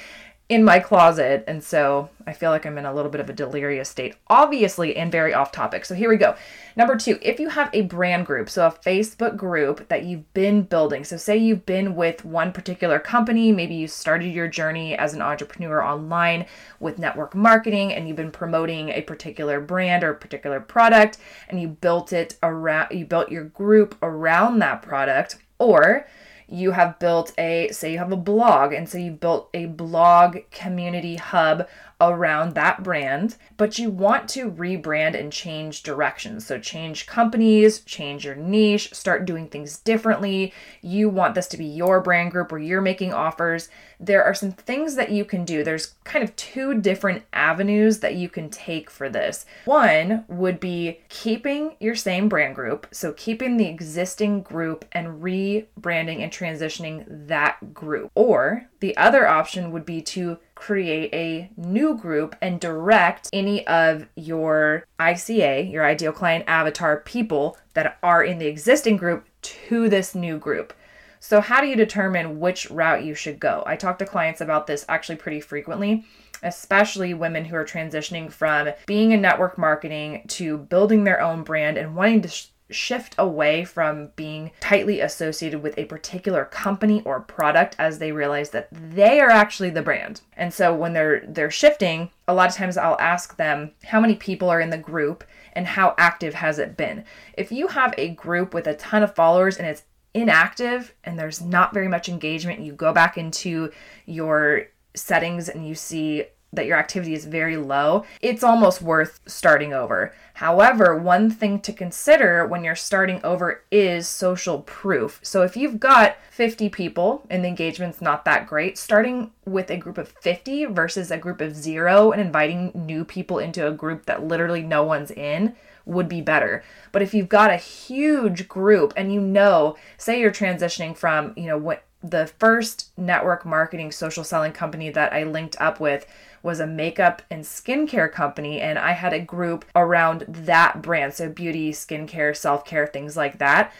in 0.49 0.65
my 0.65 0.81
closet. 0.81 1.45
And 1.47 1.63
so 1.63 2.09
I 2.27 2.33
feel 2.33 2.51
like 2.51 2.65
I'm 2.65 2.79
in 2.79 2.87
a 2.87 2.95
little 2.95 3.11
bit 3.11 3.21
of 3.21 3.29
a 3.29 3.35
delirious 3.35 3.91
state, 3.91 4.15
obviously, 4.29 4.97
and 4.97 5.13
very 5.13 5.35
off 5.35 5.53
topic. 5.53 5.85
So 5.85 5.95
here 5.95 6.09
we 6.09 6.17
go. 6.17 6.37
Number 6.75 6.97
two, 6.97 7.19
if 7.21 7.39
you 7.39 7.51
have 7.51 7.69
a 7.75 7.83
brand 7.83 8.25
group, 8.25 8.49
so 8.49 8.67
a 8.67 8.71
Facebook 8.71 9.37
group 9.37 9.89
that 9.89 10.05
you've 10.05 10.33
been 10.33 10.63
building, 10.63 11.05
so 11.05 11.19
say 11.19 11.37
you've 11.37 11.67
been 11.67 11.95
with 11.95 12.25
one 12.25 12.53
particular 12.53 12.99
company, 12.99 13.53
maybe 13.53 13.75
you 13.75 13.89
started 13.89 14.33
your 14.33 14.49
journey 14.49 14.97
as 14.97 15.13
an 15.13 15.21
entrepreneur 15.21 15.83
online 15.83 16.47
with 16.81 16.99
network 16.99 17.35
marketing 17.35 17.93
and 17.93 18.09
you've 18.09 18.17
been 18.17 18.31
promoting 18.31 18.89
a 18.91 19.03
particular 19.03 19.61
brand 19.61 20.03
or 20.03 20.15
particular 20.15 20.61
product 20.61 21.19
and 21.49 21.61
you 21.61 21.69
built 21.69 22.13
it 22.15 22.37
around, 22.43 22.91
you 22.97 23.05
built 23.05 23.31
your 23.31 23.45
group 23.45 23.97
around 24.03 24.61
that 24.61 24.81
product. 24.81 25.37
Or 25.61 26.07
you 26.49 26.73
have 26.73 26.99
built 26.99 27.33
a, 27.39 27.69
say 27.73 27.93
you 27.93 27.99
have 27.99 28.13
a 28.13 28.17
blog, 28.17 28.73
and 28.73 28.89
so 28.89 28.99
you've 28.99 29.21
built 29.21 29.51
a 29.53 29.67
blog 29.67 30.39
community 30.51 31.17
hub 31.17 31.69
around 32.01 32.55
that 32.55 32.83
brand, 32.83 33.37
but 33.57 33.79
you 33.79 33.91
want 33.91 34.29
to 34.29 34.51
rebrand 34.51 35.19
and 35.19 35.33
change 35.33 35.83
directions. 35.83 36.47
So, 36.47 36.59
change 36.59 37.07
companies, 37.07 37.81
change 37.81 38.25
your 38.25 38.37
niche, 38.37 38.95
start 38.95 39.25
doing 39.25 39.49
things 39.49 39.79
differently. 39.79 40.53
You 40.81 41.09
want 41.09 41.35
this 41.35 41.49
to 41.49 41.57
be 41.57 41.65
your 41.65 42.01
brand 42.01 42.31
group 42.31 42.53
where 42.53 42.61
you're 42.61 42.81
making 42.81 43.13
offers. 43.13 43.69
There 43.99 44.23
are 44.23 44.35
some 44.35 44.53
things 44.53 44.95
that 44.95 45.11
you 45.11 45.25
can 45.25 45.45
do. 45.45 45.65
There's 45.65 45.95
kind 46.05 46.23
of 46.23 46.35
two 46.37 46.81
different 46.81 47.25
avenues 47.33 47.99
that 47.99 48.15
you 48.15 48.29
can 48.29 48.49
take 48.49 48.91
for 48.91 49.09
this. 49.09 49.45
One 49.65 50.25
would 50.29 50.61
be 50.61 51.01
keeping 51.09 51.75
your 51.81 51.97
same 51.97 52.29
brand 52.29 52.55
group, 52.55 52.87
so 52.93 53.13
keeping 53.13 53.57
the 53.57 53.67
existing 53.67 54.43
group 54.43 54.85
and 54.93 55.21
rebranding 55.21 56.23
and 56.23 56.31
transitioning 56.31 57.05
that 57.27 57.75
group. 57.75 58.13
Or 58.15 58.69
the 58.81 58.97
other 58.97 59.27
option 59.27 59.73
would 59.73 59.85
be 59.85 60.01
to 60.03 60.39
create 60.59 61.15
a 61.15 61.49
new 61.57 61.97
group 61.97 62.35
and 62.43 62.59
direct 62.59 63.31
any 63.33 63.65
of 63.69 64.09
your 64.17 64.85
ICA, 64.99 65.71
your 65.71 65.87
ideal 65.87 66.11
client 66.11 66.45
avatar 66.49 66.97
people 66.99 67.57
that 67.75 67.97
are 68.03 68.25
in 68.25 68.39
the 68.39 68.47
existing 68.47 68.97
group 68.97 69.25
to 69.41 69.89
this 69.89 70.17
new 70.17 70.37
group. 70.37 70.75
So, 71.21 71.41
how 71.41 71.61
do 71.61 71.69
you 71.69 71.77
determine 71.77 72.41
which 72.41 72.69
route 72.73 73.05
you 73.05 73.15
should 73.15 73.39
go? 73.39 73.63
I 73.67 73.77
talk 73.77 73.99
to 74.01 74.05
clients 74.05 74.41
about 74.41 74.67
this 74.67 74.85
actually 74.89 75.17
pretty 75.17 75.41
frequently, 75.41 76.05
especially 76.43 77.15
women 77.15 77.45
who 77.45 77.55
are 77.55 77.65
transitioning 77.65 78.31
from 78.31 78.71
being 78.87 79.13
in 79.13 79.21
network 79.21 79.59
marketing 79.59 80.25
to 80.29 80.59
building 80.59 81.05
their 81.05 81.21
own 81.21 81.45
brand 81.45 81.77
and 81.77 81.95
wanting 81.95 82.23
to 82.23 82.47
shift 82.71 83.15
away 83.19 83.65
from 83.65 84.11
being 84.17 84.51
tightly 84.61 85.01
associated 85.01 85.63
with 85.63 85.77
a 85.79 85.87
particular 85.87 86.45
company 86.45 87.03
or 87.05 87.21
product 87.21 87.75
as 87.79 87.99
they 87.99 88.13
realize 88.13 88.51
that 88.51 88.69
they 88.71 89.21
are 89.21 89.31
actually 89.31 89.71
the 89.71 89.83
brand. 89.83 90.21
And 90.37 90.53
so 90.53 90.75
when 90.75 90.93
they're 90.93 91.25
they're 91.27 91.51
shifting, 91.51 92.11
a 92.27 92.35
lot 92.35 92.51
of 92.51 92.55
times 92.55 92.77
I'll 92.77 93.01
ask 93.01 93.37
them 93.37 93.73
how 93.85 94.01
many 94.01 94.15
people 94.15 94.51
are 94.51 94.61
in 94.61 94.71
the 94.71 94.79
group 94.79 95.25
and 95.55 95.67
how 95.67 95.95
active 95.99 96.35
has 96.35 96.59
it 96.59 96.77
been. 96.77 97.05
If 97.35 97.51
you 97.51 97.69
have 97.69 97.95
a 97.97 98.11
group 98.11 98.55
with 98.55 98.67
a 98.67 98.77
ton 98.77 99.03
of 99.03 99.15
followers 99.15 99.57
and 99.57 99.67
it's 99.67 99.83
inactive 100.15 100.95
and 101.05 101.19
there's 101.19 101.41
not 101.41 101.75
very 101.75 101.89
much 101.89 102.09
engagement, 102.09 102.61
you 102.61 102.73
go 102.73 102.93
back 102.93 103.17
into 103.17 103.71
your 104.07 104.67
settings 104.95 105.49
and 105.49 105.67
you 105.67 105.75
see 105.75 106.25
that 106.53 106.67
your 106.67 106.79
activity 106.79 107.15
is 107.15 107.27
very 107.27 107.57
low, 107.57 108.05
it's 108.23 108.43
almost 108.43 108.81
worth 108.81 109.21
starting 109.27 109.75
over. 109.75 110.15
However, 110.35 110.97
one 110.97 111.31
thing 111.31 111.61
to 111.61 111.73
consider 111.73 112.47
when 112.47 112.65
you're 112.65 112.77
starting 112.77 113.21
over 113.23 113.63
is 113.71 114.09
social 114.09 114.61
proof. 114.61 115.21
So 115.23 115.43
if 115.43 115.57
you've 115.57 115.81
got 115.81 116.17
50 116.31 116.69
people 116.69 117.27
and 117.29 117.45
the 117.45 117.49
engagement's 117.49 118.01
not 118.01 118.25
that 118.25 118.47
great, 118.47 118.79
starting 118.79 119.33
with 119.45 119.71
a 119.71 119.77
group 119.77 119.99
of 119.99 120.09
50 120.09 120.67
versus 120.67 121.11
a 121.11 121.19
group 121.19 121.41
of 121.41 121.57
zero 121.57 122.13
and 122.13 122.21
inviting 122.21 122.71
new 122.75 123.05
people 123.05 123.39
into 123.39 123.67
a 123.67 123.73
group 123.73 124.07
that 124.07 124.25
literally 124.25 124.63
no 124.63 124.85
one's 124.85 125.11
in 125.11 125.55
would 125.85 126.09
be 126.09 126.21
better. 126.21 126.63
But 126.93 127.03
if 127.03 127.15
you've 127.15 127.29
got 127.29 127.51
a 127.51 127.57
huge 127.57 128.47
group 128.47 128.93
and 128.97 129.13
you 129.13 129.21
know, 129.21 129.77
say 129.97 130.21
you're 130.21 130.31
transitioning 130.31 130.97
from, 130.97 131.33
you 131.37 131.47
know, 131.47 131.59
what 131.59 131.85
the 132.03 132.29
first 132.39 132.91
network 132.97 133.45
marketing 133.45 133.91
social 133.91 134.23
selling 134.23 134.53
company 134.53 134.91
that 134.91 135.13
I 135.13 135.25
linked 135.25 135.61
up 135.61 135.81
with 135.81 136.07
was 136.43 136.61
a 136.61 136.67
makeup 136.67 137.23
and 137.31 137.43
skincare 137.43 138.11
company, 138.11 138.61
and 138.61 138.79
I 138.79 138.93
had 138.93 139.13
a 139.13 139.21
group 139.21 139.65
around 139.75 140.25
that 140.29 140.83
brand. 140.83 141.15
So, 141.15 141.29
beauty, 141.29 141.73
skincare, 141.73 142.37
self 142.37 142.65
care, 142.65 142.87
things 142.87 143.17
like 143.17 143.39
that. 143.39 143.73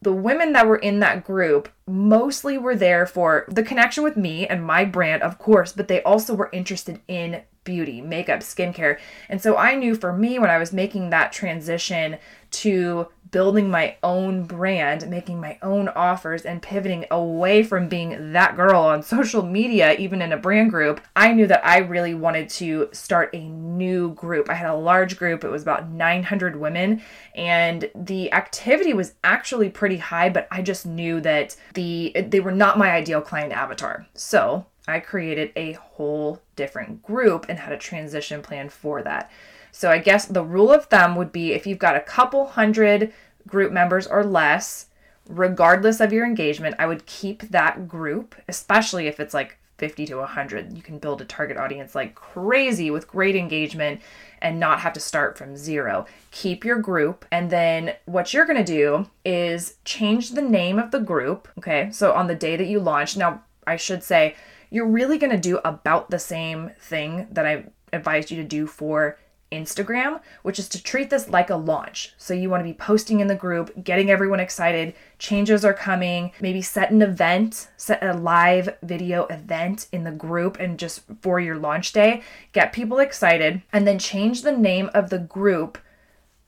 The 0.00 0.12
women 0.12 0.52
that 0.52 0.66
were 0.66 0.76
in 0.76 0.98
that 0.98 1.24
group 1.24 1.68
mostly 1.86 2.58
were 2.58 2.74
there 2.74 3.06
for 3.06 3.44
the 3.48 3.62
connection 3.62 4.02
with 4.02 4.16
me 4.16 4.46
and 4.48 4.64
my 4.64 4.84
brand, 4.84 5.22
of 5.22 5.38
course, 5.38 5.72
but 5.72 5.86
they 5.86 6.02
also 6.02 6.34
were 6.34 6.50
interested 6.52 7.00
in 7.06 7.42
beauty, 7.64 8.00
makeup, 8.00 8.40
skincare. 8.40 8.98
And 9.28 9.40
so 9.40 9.56
I 9.56 9.76
knew 9.76 9.94
for 9.94 10.12
me 10.12 10.38
when 10.38 10.50
I 10.50 10.58
was 10.58 10.72
making 10.72 11.10
that 11.10 11.32
transition 11.32 12.18
to 12.50 13.08
building 13.32 13.70
my 13.70 13.96
own 14.02 14.44
brand, 14.44 15.08
making 15.08 15.40
my 15.40 15.58
own 15.62 15.88
offers, 15.88 16.44
and 16.44 16.62
pivoting 16.62 17.04
away 17.10 17.62
from 17.64 17.88
being 17.88 18.32
that 18.32 18.54
girl 18.54 18.80
on 18.82 19.02
social 19.02 19.42
media, 19.42 19.94
even 19.94 20.22
in 20.22 20.32
a 20.32 20.36
brand 20.36 20.70
group, 20.70 21.00
I 21.16 21.32
knew 21.32 21.48
that 21.48 21.66
I 21.66 21.78
really 21.78 22.14
wanted 22.14 22.48
to 22.50 22.88
start 22.92 23.30
a 23.34 23.48
new 23.48 24.12
group. 24.12 24.48
I 24.48 24.54
had 24.54 24.70
a 24.70 24.76
large 24.76 25.16
group, 25.16 25.42
it 25.42 25.50
was 25.50 25.62
about 25.62 25.88
900 25.88 26.54
women, 26.56 27.02
and 27.34 27.90
the 27.94 28.30
activity 28.32 28.92
was 28.92 29.14
actually 29.24 29.70
pretty 29.70 29.96
high, 29.96 30.28
but 30.28 30.46
I 30.50 30.62
just 30.62 30.86
knew 30.86 31.20
that 31.22 31.56
the 31.74 32.14
they 32.28 32.40
were 32.40 32.52
not 32.52 32.78
my 32.78 32.90
ideal 32.90 33.22
client 33.22 33.52
avatar. 33.52 34.06
So 34.14 34.66
I 34.86 35.00
created 35.00 35.52
a 35.56 35.72
whole 35.72 36.42
different 36.56 37.02
group 37.02 37.46
and 37.48 37.58
had 37.58 37.72
a 37.72 37.78
transition 37.78 38.42
plan 38.42 38.68
for 38.68 39.02
that. 39.02 39.30
So 39.72 39.90
I 39.90 39.98
guess 39.98 40.26
the 40.26 40.44
rule 40.44 40.70
of 40.70 40.84
thumb 40.84 41.16
would 41.16 41.32
be 41.32 41.52
if 41.52 41.66
you've 41.66 41.78
got 41.78 41.96
a 41.96 42.00
couple 42.00 42.46
hundred 42.46 43.12
group 43.48 43.72
members 43.72 44.06
or 44.06 44.22
less, 44.22 44.86
regardless 45.28 45.98
of 45.98 46.12
your 46.12 46.26
engagement, 46.26 46.76
I 46.78 46.86
would 46.86 47.06
keep 47.06 47.50
that 47.50 47.88
group, 47.88 48.34
especially 48.48 49.06
if 49.06 49.18
it's 49.18 49.34
like 49.34 49.58
50 49.78 50.06
to 50.06 50.16
100. 50.18 50.76
You 50.76 50.82
can 50.82 50.98
build 50.98 51.20
a 51.20 51.24
target 51.24 51.56
audience 51.56 51.94
like 51.94 52.14
crazy 52.14 52.90
with 52.90 53.08
great 53.08 53.34
engagement 53.34 54.00
and 54.40 54.60
not 54.60 54.80
have 54.80 54.92
to 54.92 55.00
start 55.00 55.36
from 55.36 55.56
zero. 55.56 56.06
Keep 56.30 56.64
your 56.64 56.78
group, 56.78 57.24
and 57.32 57.50
then 57.50 57.94
what 58.04 58.32
you're 58.32 58.46
gonna 58.46 58.62
do 58.62 59.08
is 59.24 59.76
change 59.84 60.30
the 60.30 60.42
name 60.42 60.78
of 60.78 60.90
the 60.92 61.00
group. 61.00 61.48
Okay, 61.58 61.90
so 61.90 62.12
on 62.12 62.28
the 62.28 62.34
day 62.34 62.56
that 62.56 62.66
you 62.66 62.78
launch, 62.78 63.16
now 63.16 63.42
I 63.66 63.76
should 63.76 64.04
say, 64.04 64.36
you're 64.70 64.86
really 64.86 65.18
gonna 65.18 65.36
do 65.36 65.58
about 65.64 66.10
the 66.10 66.18
same 66.18 66.70
thing 66.78 67.26
that 67.32 67.46
I 67.46 67.64
advised 67.92 68.30
you 68.30 68.36
to 68.36 68.48
do 68.48 68.66
for 68.66 69.18
Instagram, 69.52 70.20
which 70.42 70.58
is 70.58 70.68
to 70.70 70.82
treat 70.82 71.10
this 71.10 71.28
like 71.28 71.50
a 71.50 71.56
launch. 71.56 72.14
So 72.16 72.34
you 72.34 72.50
want 72.50 72.60
to 72.60 72.68
be 72.68 72.74
posting 72.74 73.20
in 73.20 73.28
the 73.28 73.34
group, 73.34 73.84
getting 73.84 74.10
everyone 74.10 74.40
excited. 74.40 74.94
Changes 75.18 75.64
are 75.64 75.74
coming. 75.74 76.32
Maybe 76.40 76.62
set 76.62 76.90
an 76.90 77.02
event, 77.02 77.68
set 77.76 78.02
a 78.02 78.14
live 78.14 78.76
video 78.82 79.26
event 79.26 79.86
in 79.92 80.04
the 80.04 80.10
group 80.10 80.58
and 80.58 80.78
just 80.78 81.02
for 81.20 81.38
your 81.38 81.56
launch 81.56 81.92
day, 81.92 82.22
get 82.52 82.72
people 82.72 82.98
excited, 82.98 83.62
and 83.72 83.86
then 83.86 83.98
change 83.98 84.42
the 84.42 84.56
name 84.56 84.90
of 84.94 85.10
the 85.10 85.18
group 85.18 85.78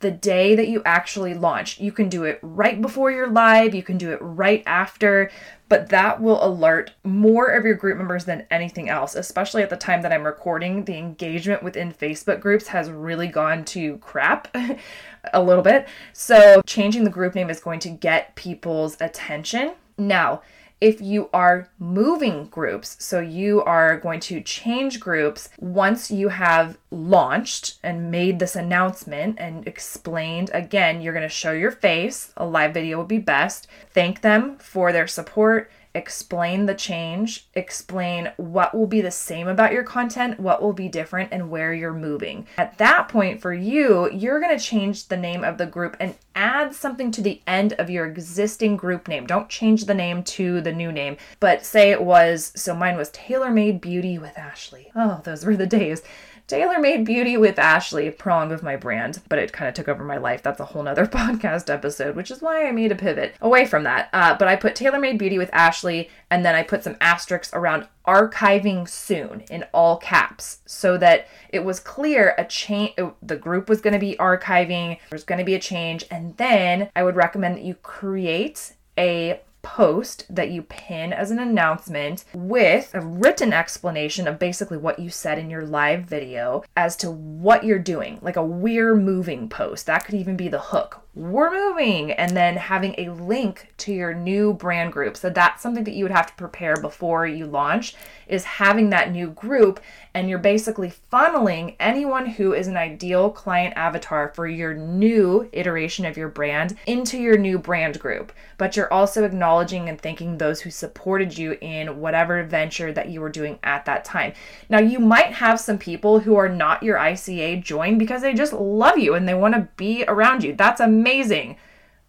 the 0.05 0.11
day 0.11 0.55
that 0.55 0.69
you 0.69 0.83
actually 0.85 1.33
launch. 1.33 1.81
You 1.81 1.91
can 1.91 2.11
do 2.11 2.25
it 2.25 2.39
right 2.43 2.79
before 2.79 3.11
you're 3.11 3.31
live, 3.31 3.75
you 3.75 3.83
can 3.83 3.97
do 3.97 4.13
it 4.13 4.19
right 4.21 4.63
after, 4.67 5.31
but 5.71 5.89
that 5.89 6.21
will 6.21 6.45
alert 6.45 6.93
more 7.05 7.47
of 7.47 7.65
your 7.65 7.75
group 7.75 7.97
members 7.97 8.27
than 8.27 8.47
anything 8.51 8.91
else, 8.91 9.15
especially 9.15 9.63
at 9.63 9.71
the 9.71 9.79
time 9.79 10.03
that 10.03 10.13
I'm 10.13 10.25
recording. 10.25 10.85
The 10.85 10.99
engagement 10.99 11.63
within 11.63 11.91
Facebook 11.91 12.41
groups 12.41 12.67
has 12.67 12.91
really 12.91 13.29
gone 13.29 13.65
to 13.65 13.97
crap 13.97 14.55
a 15.33 15.43
little 15.43 15.63
bit. 15.63 15.89
So, 16.13 16.61
changing 16.67 17.05
the 17.05 17.11
group 17.11 17.35
name 17.35 17.49
is 17.49 17.61
going 17.61 17.81
to 17.81 17.89
get 17.89 18.37
people's 18.37 19.01
attention. 19.01 19.73
Now, 19.97 20.43
if 20.81 21.01
you 21.01 21.31
are 21.33 21.69
moving 21.79 22.47
groups, 22.47 22.97
so 22.99 23.21
you 23.21 23.63
are 23.63 23.99
going 23.99 24.21
to 24.21 24.41
change 24.41 25.01
groups 25.01 25.49
once 25.59 26.11
you 26.11 26.29
have 26.29 26.79
launched 26.91 27.79
and 27.83 28.11
made 28.11 28.39
this 28.39 28.57
announcement 28.57 29.37
and 29.39 29.67
explained 29.67 30.51
again, 30.53 31.01
you're 31.01 31.15
going 31.15 31.23
to 31.23 31.29
show 31.29 31.53
your 31.53 31.71
face. 31.71 32.33
A 32.37 32.45
live 32.45 32.75
video 32.75 32.99
would 32.99 33.09
be 33.09 33.19
best. 33.19 33.67
Thank 33.91 34.21
them 34.21 34.59
for 34.59 34.93
their 34.93 35.07
support 35.07 35.71
explain 35.95 36.67
the 36.67 36.75
change, 36.75 37.47
explain 37.55 38.33
what 38.37 38.75
will 38.75 38.87
be 38.87 39.01
the 39.01 39.11
same 39.11 39.47
about 39.47 39.73
your 39.73 39.85
content, 39.85 40.41
what 40.41 40.61
will 40.61 40.73
be 40.73 40.89
different, 40.89 41.33
and 41.33 41.51
where 41.51 41.73
you're 41.73 41.95
moving. 41.95 42.47
At 42.59 42.79
that 42.79 43.09
point, 43.09 43.41
for 43.41 43.55
you, 43.55 44.11
you're 44.11 44.41
going 44.41 44.57
to 44.57 44.65
change 44.65 45.09
the 45.09 45.17
name 45.17 45.45
of 45.45 45.59
the 45.59 45.67
group 45.67 45.97
and 46.01 46.17
add 46.35 46.75
something 46.75 47.11
to 47.13 47.23
the 47.23 47.41
end 47.47 47.75
of 47.75 47.91
your 47.91 48.07
existing 48.07 48.77
group 48.77 49.07
name. 49.07 49.27
Don't 49.27 49.49
change 49.49 49.85
the 49.85 49.95
name 49.95 50.23
to 50.25 50.61
the 50.61 50.73
new 50.73 50.91
name, 50.91 51.17
but 51.39 51.65
say 51.65 51.91
it 51.91 52.03
was 52.03 52.53
so 52.57 52.75
mine 52.75 52.97
was 52.97 53.11
Taylor 53.11 53.51
Made 53.51 53.81
Beauty 53.81 54.19
with 54.19 54.37
Ashley. 54.37 54.91
Oh, 54.97 55.21
those 55.25 55.45
were 55.45 55.57
the 55.57 55.67
days. 55.67 56.03
Taylor 56.47 56.79
Made 56.79 57.07
Beauty 57.07 57.39
with 57.39 57.59
Ashley, 57.59 58.11
prong 58.11 58.53
of 58.53 58.63
my 58.63 58.77
brand, 58.77 59.23
but 59.31 59.39
it 59.39 59.53
kind 59.53 59.67
of 59.67 59.75
took 59.75 59.89
over 59.89 60.05
my 60.05 60.19
life. 60.19 60.43
That's 60.43 60.61
a 60.61 60.67
whole 60.67 60.83
nother 60.83 61.07
podcast 61.07 61.73
episode, 61.73 62.17
which 62.17 62.31
is 62.31 62.43
why 62.43 62.67
I 62.67 62.71
made 62.71 62.93
a 62.93 62.97
pivot 62.97 63.35
away 63.41 63.65
from 63.65 63.85
that. 63.85 64.11
Uh, 64.13 64.37
but 64.37 64.47
I 64.47 64.57
put 64.57 64.75
Taylor 64.75 64.99
Made 64.99 65.19
Beauty 65.19 65.39
with 65.39 65.49
Ashley, 65.55 66.11
and 66.31 66.45
then 66.45 66.55
I 66.55 66.63
put 66.63 66.85
some 66.85 66.97
asterisks 67.01 67.55
around 67.55 67.89
archiving 68.07 68.87
soon 68.87 69.45
in 69.51 69.65
all 69.73 69.97
caps 69.97 70.59
so 70.67 70.99
that 70.99 71.27
it 71.49 71.65
was 71.65 71.81
clear 71.81 72.35
a 72.37 72.45
change 72.45 72.93
the 73.23 73.37
group 73.37 73.69
was 73.69 73.81
going 73.81 73.95
to 73.95 73.99
be 73.99 74.15
archiving 74.17 74.99
there's 75.09 75.25
going 75.25 75.39
to 75.39 75.45
be 75.45 75.55
a 75.55 75.59
change 75.59 76.05
and 76.11 76.37
then 76.37 76.91
i 76.95 77.03
would 77.03 77.17
recommend 77.17 77.57
that 77.57 77.65
you 77.65 77.75
create 77.77 78.75
a 78.99 79.41
post 79.65 80.27
that 80.29 80.51
you 80.51 80.63
pin 80.63 81.13
as 81.13 81.33
an 81.33 81.41
announcement 81.41 82.25
with 82.33 82.95
a 82.95 83.01
written 83.01 83.53
explanation 83.53 84.29
of 84.29 84.39
basically 84.39 84.77
what 84.77 85.01
you 85.01 85.11
said 85.11 85.39
in 85.39 85.51
your 85.51 85.67
live 85.67 86.05
video 86.05 86.63
as 86.77 86.95
to 86.99 87.11
what 87.11 87.65
you're 87.65 87.79
doing, 87.81 88.19
like 88.23 88.37
a 88.37 88.45
we're 88.45 88.95
moving 88.95 89.49
post. 89.49 89.87
That 89.87 90.05
could 90.05 90.15
even 90.15 90.37
be 90.37 90.49
the 90.49 90.61
hook 90.61 91.04
we're 91.15 91.53
moving 91.53 92.11
and 92.13 92.37
then 92.37 92.57
having 92.57 92.95
a 92.99 93.11
link 93.11 93.73
to 93.79 93.93
your 93.93 94.13
new 94.15 94.53
brand 94.53 94.93
group. 94.93 95.17
So 95.17 95.31
that's 95.31 95.63
something 95.63 95.85
that 95.85 95.95
you 95.95 96.05
would 96.05 96.11
have 96.11 96.27
to 96.27 96.35
prepare 96.35 96.77
before 96.77 97.27
you 97.27 97.47
launch 97.47 97.95
is 98.27 98.45
having 98.45 98.91
that 98.91 99.13
new 99.13 99.29
group 99.31 99.81
and 100.15 100.29
you're 100.29 100.39
basically 100.39 100.93
funneling 101.13 101.77
anyone 101.79 102.27
who 102.27 102.53
is 102.53 102.67
an 102.67 102.77
ideal 102.77 103.31
client 103.31 103.75
avatar 103.77 104.33
for 104.35 104.47
your 104.47 104.75
new 104.75 105.49
iteration 105.53 106.05
of 106.05 106.17
your 106.17 106.29
brand 106.29 106.77
into 106.87 107.19
your 107.19 107.37
new 107.37 107.59
brand 107.59 108.01
group. 108.01 108.33
But 108.57 108.77
you're 108.77 108.93
also 108.93 109.25
acknowledging 109.25 109.89
and 109.89 110.01
thanking 110.01 110.39
those 110.39 110.61
who 110.61 110.71
supported 110.71 111.37
you 111.37 111.59
in 111.61 112.01
whatever 112.01 112.43
venture 112.45 112.93
that 112.93 113.09
you 113.09 113.21
were 113.21 113.29
doing 113.29 113.59
at 113.63 113.85
that 113.87 114.05
time. 114.05 114.33
Now 114.69 114.79
you 114.79 114.99
might 114.99 115.33
have 115.35 115.61
some 115.61 115.79
people 115.79 116.21
who 116.21 116.37
are 116.37 116.49
not 116.49 116.83
your 116.83 116.97
ICA 116.97 117.63
join 117.63 117.99
because 117.99 118.23
they 118.23 118.35
just 118.35 118.53
love 118.53 118.99
you 118.99 119.15
and 119.15 119.29
they 119.29 119.35
want 119.35 119.55
to 119.55 119.69
be 119.77 120.05
around 120.07 120.45
you. 120.45 120.55
That's 120.55 120.81
a 120.81 120.89
amazing. 121.05 121.57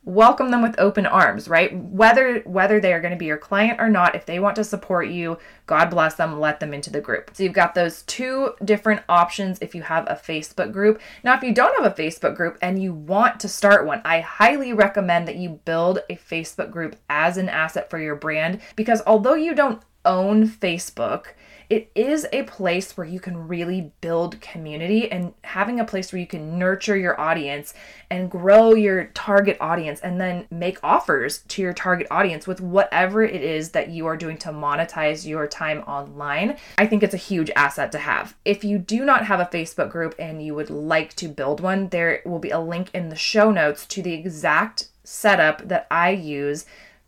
Welcome 0.05 0.51
them 0.51 0.62
with 0.62 0.79
open 0.79 1.05
arms 1.05 1.49
right? 1.49 1.75
Whether 1.75 2.39
whether 2.41 2.79
they 2.79 2.93
are 2.93 3.01
going 3.01 3.12
to 3.12 3.17
be 3.17 3.25
your 3.25 3.38
client 3.38 3.81
or 3.81 3.89
not 3.89 4.15
if 4.15 4.25
they 4.25 4.39
want 4.39 4.55
to 4.55 4.63
support 4.63 5.10
you 5.10 5.38
god 5.65 5.89
bless 5.89 6.13
them 6.13 6.39
let 6.39 6.60
them 6.60 6.73
into 6.73 6.91
the 6.91 7.01
group. 7.01 7.31
So 7.34 7.43
you've 7.43 7.53
got 7.53 7.73
those 7.75 8.03
two 8.03 8.53
different 8.63 9.01
options 9.10 9.58
if 9.62 9.75
you 9.75 9.81
have 9.81 10.05
a 10.08 10.13
facebook 10.13 10.71
group. 10.71 11.01
Now 11.23 11.36
if 11.36 11.43
you 11.43 11.53
don't 11.53 11.75
have 11.81 11.91
a 11.91 12.01
facebook 12.01 12.36
group 12.36 12.58
and 12.62 12.81
you 12.81 12.93
want 12.93 13.39
to 13.41 13.49
start 13.49 13.86
one 13.86 14.01
i 14.05 14.21
highly 14.21 14.71
recommend 14.71 15.27
that 15.27 15.38
you 15.38 15.60
build 15.65 15.99
a 16.10 16.15
facebook 16.15 16.71
group 16.71 16.95
as 17.10 17.36
an 17.36 17.49
asset 17.49 17.89
for 17.89 17.99
your 17.99 18.15
brand 18.15 18.62
because 18.75 19.01
although 19.05 19.34
you 19.34 19.55
don't 19.55 19.81
own 20.05 20.47
facebook 20.47 21.34
it 21.69 21.89
is 21.95 22.28
a 22.32 22.43
place 22.43 22.95
where 22.95 23.08
you 23.08 23.19
can 23.19 23.47
really 23.47 23.91
build 24.01 24.39
community 24.41 25.12
and 25.12 25.34
having 25.43 25.80
a 25.80 25.86
place 25.86 26.12
where 26.12 26.19
you 26.19 26.28
can 26.28 26.60
nurture 26.60 26.97
your 26.97 27.19
audience 27.19 27.73
and 28.10 28.30
grow 28.30 28.73
your 28.73 29.06
target 29.13 29.58
audience 29.60 29.99
and 30.01 30.19
then 30.19 30.45
make 30.51 30.78
offers 30.84 31.39
to 31.47 31.62
your 31.62 31.73
target 31.73 32.08
audience 32.12 32.47
with 32.47 32.62
whatever 32.62 33.23
it 33.23 33.41
is 33.41 33.71
that 33.71 33.89
you 33.89 34.06
are 34.06 34.17
doing 34.17 34.38
to 34.38 34.49
monetize 34.49 35.25
your 35.25 35.47
time 35.47 35.80
online. 35.82 36.58
I 36.78 36.86
think 36.88 37.04
it's 37.04 37.13
a 37.13 37.17
huge 37.17 37.51
asset 37.56 37.91
to 37.93 37.99
have. 37.99 38.36
If 38.45 38.63
you 38.63 38.78
do 38.78 39.06
not 39.06 39.25
have 39.25 39.39
a 39.39 39.45
Facebook 39.45 39.89
group 39.89 40.15
and 40.19 40.45
you 40.45 40.54
would 40.56 40.69
like 40.69 41.15
to 41.15 41.28
build 41.28 41.62
one, 41.62 41.89
there 41.89 42.21
will 42.25 42.39
be 42.39 42.51
a 42.51 42.60
link 42.60 42.89
in 42.93 43.10
the 43.10 43.15
show 43.15 43.51
notes 43.51 43.86
to 43.88 44.01
the 44.01 44.13
exact 44.13 44.89
setup 45.04 45.67
that 45.67 45.88
I 45.89 46.12
use 46.12 46.65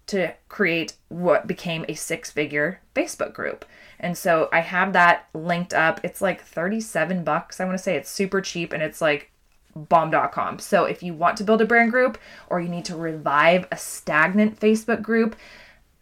to 0.07 0.33
create 0.47 0.93
what 1.09 1.47
became 1.47 1.85
a 1.87 1.93
six 1.93 2.31
figure 2.31 2.81
Facebook 2.95 3.33
group. 3.33 3.65
And 3.99 4.17
so 4.17 4.49
I 4.51 4.59
have 4.59 4.93
that 4.93 5.27
linked 5.33 5.73
up. 5.73 5.99
It's 6.03 6.21
like 6.21 6.41
37 6.43 7.23
bucks. 7.23 7.59
I 7.59 7.65
want 7.65 7.77
to 7.77 7.83
say 7.83 7.95
it's 7.95 8.09
super 8.09 8.41
cheap 8.41 8.73
and 8.73 8.83
it's 8.83 9.01
like 9.01 9.31
bomb.com. 9.75 10.59
So 10.59 10.85
if 10.85 11.03
you 11.03 11.13
want 11.13 11.37
to 11.37 11.43
build 11.43 11.61
a 11.61 11.65
brand 11.65 11.91
group 11.91 12.17
or 12.49 12.59
you 12.59 12.69
need 12.69 12.85
to 12.85 12.95
revive 12.95 13.67
a 13.71 13.77
stagnant 13.77 14.59
Facebook 14.59 15.01
group, 15.01 15.35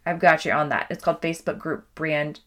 I've 0.04 0.20
got 0.20 0.44
you 0.44 0.52
on 0.52 0.68
that. 0.68 0.86
It's 0.90 1.02
called 1.02 1.20
Facebook 1.20 1.58
Group 1.58 1.86
Brand 1.94 2.40